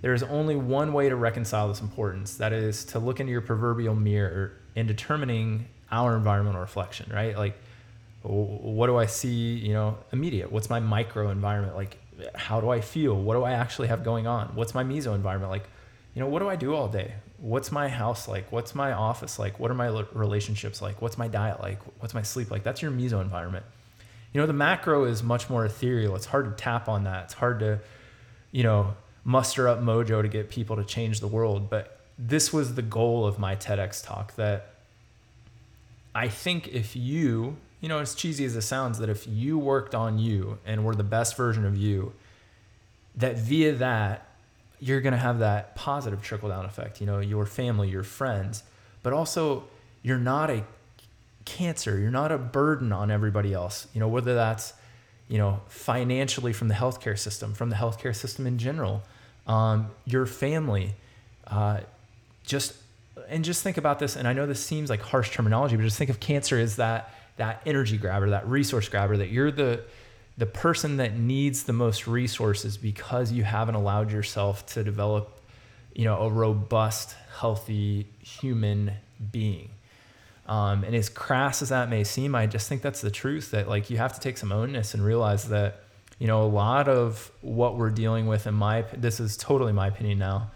There 0.02 0.14
is 0.14 0.22
only 0.22 0.54
one 0.54 0.92
way 0.92 1.08
to 1.08 1.16
reconcile 1.16 1.68
this 1.68 1.80
importance. 1.80 2.36
That 2.36 2.52
is 2.52 2.84
to 2.86 2.98
look 2.98 3.18
into 3.18 3.32
your 3.32 3.40
proverbial 3.40 3.94
mirror 3.94 4.52
in 4.76 4.86
determining 4.86 5.66
our 5.90 6.16
environmental 6.16 6.60
reflection, 6.60 7.10
right? 7.12 7.36
Like, 7.36 7.58
what 8.22 8.86
do 8.86 8.96
I 8.96 9.06
see, 9.06 9.54
you 9.54 9.72
know, 9.72 9.98
immediate? 10.12 10.52
What's 10.52 10.70
my 10.70 10.80
micro 10.80 11.30
environment? 11.30 11.76
Like, 11.76 11.98
how 12.34 12.60
do 12.60 12.70
I 12.70 12.80
feel? 12.80 13.14
What 13.14 13.34
do 13.34 13.42
I 13.42 13.52
actually 13.52 13.88
have 13.88 14.04
going 14.04 14.26
on? 14.26 14.54
What's 14.54 14.74
my 14.74 14.84
meso 14.84 15.14
environment? 15.14 15.50
Like, 15.50 15.68
you 16.14 16.20
know, 16.20 16.28
what 16.28 16.40
do 16.40 16.48
I 16.48 16.56
do 16.56 16.74
all 16.74 16.88
day? 16.88 17.14
What's 17.38 17.70
my 17.70 17.88
house 17.88 18.28
like? 18.28 18.50
What's 18.50 18.74
my 18.74 18.92
office 18.92 19.38
like? 19.38 19.58
What 19.60 19.70
are 19.70 19.74
my 19.74 19.88
relationships 20.12 20.80
like? 20.80 21.02
What's 21.02 21.18
my 21.18 21.28
diet 21.28 21.60
like? 21.60 21.78
What's 22.00 22.14
my 22.14 22.22
sleep 22.22 22.50
like? 22.50 22.62
That's 22.62 22.82
your 22.82 22.90
meso 22.90 23.20
environment. 23.20 23.64
You 24.32 24.40
know, 24.40 24.46
the 24.46 24.52
macro 24.52 25.04
is 25.04 25.22
much 25.22 25.48
more 25.48 25.64
ethereal. 25.64 26.16
It's 26.16 26.26
hard 26.26 26.46
to 26.46 26.62
tap 26.62 26.88
on 26.88 27.04
that. 27.04 27.24
It's 27.24 27.34
hard 27.34 27.60
to, 27.60 27.80
you 28.52 28.62
know, 28.62 28.94
muster 29.24 29.68
up 29.68 29.80
mojo 29.80 30.22
to 30.22 30.28
get 30.28 30.50
people 30.50 30.76
to 30.76 30.84
change 30.84 31.20
the 31.20 31.26
world. 31.26 31.68
But 31.68 32.00
this 32.18 32.52
was 32.52 32.74
the 32.74 32.82
goal 32.82 33.26
of 33.26 33.38
my 33.38 33.56
TEDx 33.56 34.04
talk 34.04 34.34
that 34.36 34.74
I 36.14 36.28
think 36.28 36.68
if 36.68 36.96
you, 36.96 37.56
you 37.80 37.88
know, 37.88 37.98
as 37.98 38.14
cheesy 38.14 38.44
as 38.44 38.56
it 38.56 38.62
sounds, 38.62 38.98
that 38.98 39.10
if 39.10 39.26
you 39.26 39.58
worked 39.58 39.94
on 39.94 40.18
you 40.18 40.58
and 40.64 40.84
were 40.84 40.94
the 40.94 41.04
best 41.04 41.36
version 41.36 41.66
of 41.66 41.76
you, 41.76 42.14
that 43.16 43.36
via 43.36 43.72
that, 43.74 44.26
you're 44.80 45.00
going 45.00 45.12
to 45.12 45.18
have 45.18 45.38
that 45.38 45.74
positive 45.74 46.22
trickle 46.22 46.48
down 46.48 46.64
effect, 46.64 47.00
you 47.00 47.06
know, 47.06 47.18
your 47.20 47.46
family, 47.46 47.88
your 47.88 48.02
friends, 48.02 48.62
but 49.02 49.12
also 49.12 49.64
you're 50.02 50.18
not 50.18 50.50
a 50.50 50.64
cancer, 51.44 51.98
you're 51.98 52.10
not 52.10 52.30
a 52.32 52.38
burden 52.38 52.92
on 52.92 53.10
everybody 53.10 53.52
else, 53.54 53.86
you 53.94 54.00
know, 54.00 54.08
whether 54.08 54.34
that's, 54.34 54.74
you 55.28 55.38
know, 55.38 55.60
financially 55.68 56.52
from 56.52 56.68
the 56.68 56.74
healthcare 56.74 57.18
system, 57.18 57.54
from 57.54 57.70
the 57.70 57.76
healthcare 57.76 58.14
system 58.14 58.46
in 58.46 58.58
general, 58.58 59.02
um, 59.46 59.90
your 60.04 60.26
family. 60.26 60.94
Uh, 61.46 61.80
just 62.44 62.74
and 63.28 63.44
just 63.44 63.62
think 63.62 63.76
about 63.76 63.98
this. 63.98 64.16
And 64.16 64.28
I 64.28 64.32
know 64.32 64.46
this 64.46 64.64
seems 64.64 64.90
like 64.90 65.00
harsh 65.00 65.30
terminology, 65.30 65.76
but 65.76 65.82
just 65.82 65.98
think 65.98 66.10
of 66.10 66.20
cancer 66.20 66.58
as 66.58 66.76
that 66.76 67.12
that 67.36 67.62
energy 67.66 67.98
grabber, 67.98 68.30
that 68.30 68.46
resource 68.46 68.88
grabber. 68.88 69.16
That 69.16 69.30
you're 69.30 69.50
the 69.50 69.82
the 70.38 70.46
person 70.46 70.98
that 70.98 71.16
needs 71.16 71.64
the 71.64 71.72
most 71.72 72.06
resources 72.06 72.76
because 72.76 73.32
you 73.32 73.42
haven't 73.42 73.74
allowed 73.74 74.12
yourself 74.12 74.66
to 74.66 74.84
develop, 74.84 75.40
you 75.94 76.04
know, 76.04 76.20
a 76.20 76.30
robust, 76.30 77.14
healthy 77.38 78.06
human 78.20 78.92
being. 79.32 79.70
Um, 80.46 80.84
and 80.84 80.94
as 80.94 81.08
crass 81.08 81.62
as 81.62 81.70
that 81.70 81.88
may 81.88 82.04
seem, 82.04 82.34
I 82.34 82.46
just 82.46 82.68
think 82.68 82.82
that's 82.82 83.00
the 83.00 83.10
truth 83.10 83.50
that 83.50 83.68
like 83.68 83.90
you 83.90 83.96
have 83.96 84.12
to 84.12 84.20
take 84.20 84.38
some 84.38 84.50
ownness 84.50 84.94
and 84.94 85.04
realize 85.04 85.48
that, 85.48 85.80
you 86.18 86.26
know, 86.26 86.42
a 86.42 86.46
lot 86.46 86.88
of 86.88 87.30
what 87.40 87.76
we're 87.76 87.90
dealing 87.90 88.26
with 88.26 88.46
in 88.46 88.54
my, 88.54 88.82
this 88.96 89.18
is 89.20 89.36
totally 89.36 89.72
my 89.72 89.88
opinion 89.88 90.18
now. 90.18 90.50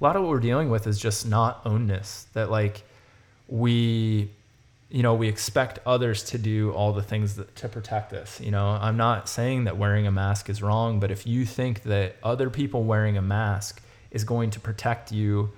A 0.00 0.04
lot 0.04 0.14
of 0.14 0.22
what 0.22 0.30
we're 0.30 0.40
dealing 0.40 0.70
with 0.70 0.86
is 0.86 0.98
just 0.98 1.26
not 1.26 1.64
ownness 1.64 2.26
that 2.34 2.50
like 2.50 2.82
we, 3.48 4.30
you 4.92 5.02
know, 5.02 5.14
we 5.14 5.26
expect 5.26 5.78
others 5.86 6.22
to 6.22 6.36
do 6.36 6.70
all 6.72 6.92
the 6.92 7.02
things 7.02 7.36
that, 7.36 7.56
to 7.56 7.66
protect 7.66 8.12
us. 8.12 8.38
You 8.42 8.50
know, 8.50 8.66
I'm 8.68 8.98
not 8.98 9.26
saying 9.26 9.64
that 9.64 9.78
wearing 9.78 10.06
a 10.06 10.12
mask 10.12 10.50
is 10.50 10.62
wrong, 10.62 11.00
but 11.00 11.10
if 11.10 11.26
you 11.26 11.46
think 11.46 11.84
that 11.84 12.16
other 12.22 12.50
people 12.50 12.84
wearing 12.84 13.16
a 13.16 13.22
mask 13.22 13.82
is 14.10 14.22
going 14.22 14.50
to 14.50 14.60
protect 14.60 15.10
you 15.10 15.50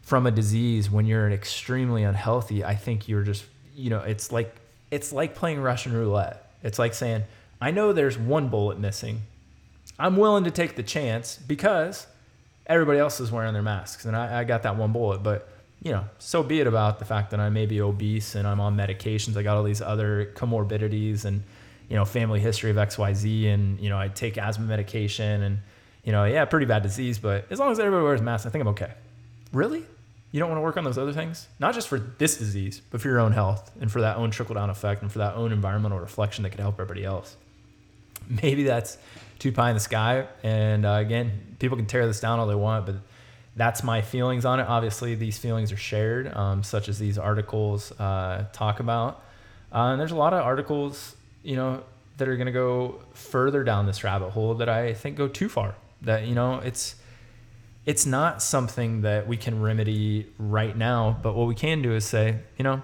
from 0.00 0.26
a 0.26 0.30
disease 0.30 0.90
when 0.90 1.04
you're 1.04 1.30
extremely 1.30 2.04
unhealthy, 2.04 2.64
I 2.64 2.74
think 2.74 3.06
you're 3.06 3.22
just, 3.22 3.44
you 3.76 3.90
know, 3.90 4.00
it's 4.00 4.32
like 4.32 4.56
it's 4.90 5.12
like 5.12 5.34
playing 5.34 5.60
Russian 5.60 5.92
roulette. 5.92 6.50
It's 6.62 6.78
like 6.78 6.94
saying, 6.94 7.24
I 7.60 7.72
know 7.72 7.92
there's 7.92 8.16
one 8.16 8.48
bullet 8.48 8.78
missing. 8.78 9.20
I'm 9.98 10.16
willing 10.16 10.44
to 10.44 10.50
take 10.50 10.76
the 10.76 10.82
chance 10.82 11.36
because 11.36 12.06
everybody 12.66 12.98
else 12.98 13.20
is 13.20 13.30
wearing 13.30 13.52
their 13.52 13.62
masks 13.62 14.06
and 14.06 14.16
I, 14.16 14.40
I 14.40 14.44
got 14.44 14.62
that 14.62 14.76
one 14.76 14.92
bullet. 14.92 15.22
But, 15.22 15.48
you 15.82 15.92
know, 15.92 16.04
so 16.18 16.42
be 16.42 16.60
it 16.60 16.66
about 16.66 16.98
the 16.98 17.04
fact 17.04 17.30
that 17.30 17.40
I 17.40 17.48
may 17.48 17.66
be 17.66 17.80
obese 17.80 18.34
and 18.34 18.46
I'm 18.46 18.60
on 18.60 18.76
medications. 18.76 19.36
I 19.36 19.42
got 19.42 19.56
all 19.56 19.62
these 19.62 19.80
other 19.80 20.32
comorbidities 20.34 21.24
and, 21.24 21.42
you 21.88 21.96
know, 21.96 22.04
family 22.04 22.38
history 22.38 22.70
of 22.70 22.76
XYZ 22.76 23.52
and, 23.52 23.80
you 23.80 23.88
know, 23.88 23.98
I 23.98 24.08
take 24.08 24.36
asthma 24.36 24.66
medication 24.66 25.42
and, 25.42 25.58
you 26.04 26.12
know, 26.12 26.24
yeah, 26.24 26.44
pretty 26.44 26.66
bad 26.66 26.82
disease, 26.82 27.18
but 27.18 27.46
as 27.50 27.58
long 27.58 27.72
as 27.72 27.78
everybody 27.78 28.04
wears 28.04 28.20
masks, 28.20 28.46
I 28.46 28.50
think 28.50 28.62
I'm 28.62 28.68
okay. 28.68 28.92
Really? 29.52 29.84
You 30.32 30.38
don't 30.38 30.48
want 30.48 30.58
to 30.58 30.62
work 30.62 30.76
on 30.76 30.84
those 30.84 30.98
other 30.98 31.12
things? 31.12 31.48
Not 31.58 31.74
just 31.74 31.88
for 31.88 31.98
this 31.98 32.36
disease, 32.36 32.82
but 32.90 33.00
for 33.00 33.08
your 33.08 33.18
own 33.18 33.32
health 33.32 33.72
and 33.80 33.90
for 33.90 34.02
that 34.02 34.16
own 34.16 34.30
trickle 34.30 34.54
down 34.54 34.70
effect 34.70 35.02
and 35.02 35.10
for 35.10 35.18
that 35.18 35.34
own 35.34 35.50
environmental 35.50 35.98
reflection 35.98 36.42
that 36.44 36.50
could 36.50 36.60
help 36.60 36.74
everybody 36.74 37.04
else. 37.04 37.36
Maybe 38.42 38.64
that's 38.64 38.98
too 39.38 39.50
pie 39.50 39.70
in 39.70 39.74
the 39.74 39.80
sky. 39.80 40.26
And 40.42 40.84
uh, 40.84 40.92
again, 40.92 41.56
people 41.58 41.76
can 41.76 41.86
tear 41.86 42.06
this 42.06 42.20
down 42.20 42.38
all 42.38 42.46
they 42.46 42.54
want, 42.54 42.86
but 42.86 42.96
that's 43.60 43.82
my 43.82 44.00
feelings 44.00 44.44
on 44.44 44.58
it. 44.58 44.66
Obviously, 44.66 45.14
these 45.14 45.36
feelings 45.36 45.70
are 45.70 45.76
shared, 45.76 46.34
um, 46.34 46.62
such 46.62 46.88
as 46.88 46.98
these 46.98 47.18
articles 47.18 47.92
uh, 48.00 48.46
talk 48.52 48.80
about. 48.80 49.22
Uh, 49.72 49.92
and 49.92 50.00
there's 50.00 50.12
a 50.12 50.16
lot 50.16 50.32
of 50.32 50.40
articles, 50.42 51.14
you 51.42 51.56
know, 51.56 51.82
that 52.16 52.28
are 52.28 52.36
going 52.36 52.46
to 52.46 52.52
go 52.52 53.00
further 53.12 53.62
down 53.62 53.86
this 53.86 54.02
rabbit 54.02 54.30
hole 54.30 54.54
that 54.54 54.68
I 54.68 54.94
think 54.94 55.16
go 55.16 55.28
too 55.28 55.48
far. 55.48 55.74
That 56.02 56.26
you 56.26 56.34
know, 56.34 56.60
it's 56.60 56.96
it's 57.86 58.06
not 58.06 58.42
something 58.42 59.02
that 59.02 59.26
we 59.26 59.36
can 59.36 59.60
remedy 59.60 60.26
right 60.38 60.76
now, 60.76 61.18
but 61.22 61.34
what 61.34 61.46
we 61.46 61.54
can 61.54 61.82
do 61.82 61.94
is 61.94 62.04
say, 62.04 62.38
you 62.56 62.64
know, 62.64 62.82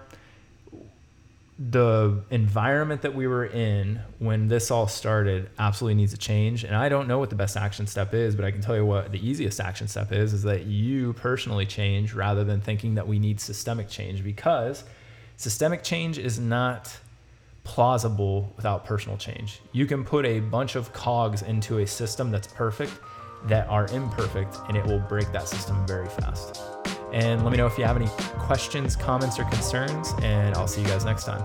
the 1.59 2.23
environment 2.31 3.01
that 3.01 3.15
we 3.15 3.27
were 3.27 3.47
in 3.47 3.99
when 4.19 4.47
this 4.47 4.71
all 4.71 4.87
started 4.87 5.49
absolutely 5.59 5.95
needs 5.95 6.13
a 6.13 6.17
change 6.19 6.65
and 6.65 6.77
i 6.77 6.87
don't 6.87 7.09
know 7.09 7.19
what 7.19 7.31
the 7.31 7.37
best 7.37 7.57
action 7.57 7.87
step 7.87 8.13
is 8.13 8.37
but 8.37 8.45
i 8.45 8.51
can 8.51 8.61
tell 8.61 8.77
you 8.77 8.85
what 8.85 9.11
the 9.11 9.27
easiest 9.27 9.59
action 9.59 9.89
step 9.89 10.13
is 10.13 10.35
is 10.35 10.43
that 10.43 10.67
you 10.67 11.15
personally 11.15 11.65
change 11.65 12.13
rather 12.13 12.45
than 12.45 12.61
thinking 12.61 12.95
that 12.95 13.09
we 13.09 13.19
need 13.19 13.41
systemic 13.41 13.89
change 13.89 14.23
because 14.23 14.85
systemic 15.39 15.83
change 15.83 16.19
is 16.19 16.39
not 16.39 16.95
plausible 17.65 18.53
without 18.57 18.85
personal 18.85 19.17
change 19.17 19.61
you 19.73 19.87
can 19.87 20.05
put 20.05 20.27
a 20.27 20.41
bunch 20.41 20.77
of 20.77 20.93
cogs 20.93 21.41
into 21.41 21.79
a 21.79 21.87
system 21.87 22.31
that's 22.31 22.49
perfect 22.49 22.93
that 23.45 23.69
are 23.69 23.87
imperfect 23.89 24.59
and 24.69 24.77
it 24.77 24.85
will 24.85 24.99
break 24.99 25.31
that 25.33 25.49
system 25.49 25.87
very 25.87 26.09
fast. 26.09 26.76
And 27.13 27.43
let 27.43 27.51
me 27.51 27.57
know 27.57 27.67
if 27.67 27.79
you 27.79 27.85
have 27.85 27.97
any 27.97 28.09
questions, 28.39 28.97
comments, 28.97 29.39
or 29.39 29.45
concerns, 29.45 30.13
and 30.23 30.55
I'll 30.55 30.69
see 30.69 30.83
you 30.83 30.89
guys 30.89 31.05
next 31.05 31.25
time. 31.25 31.45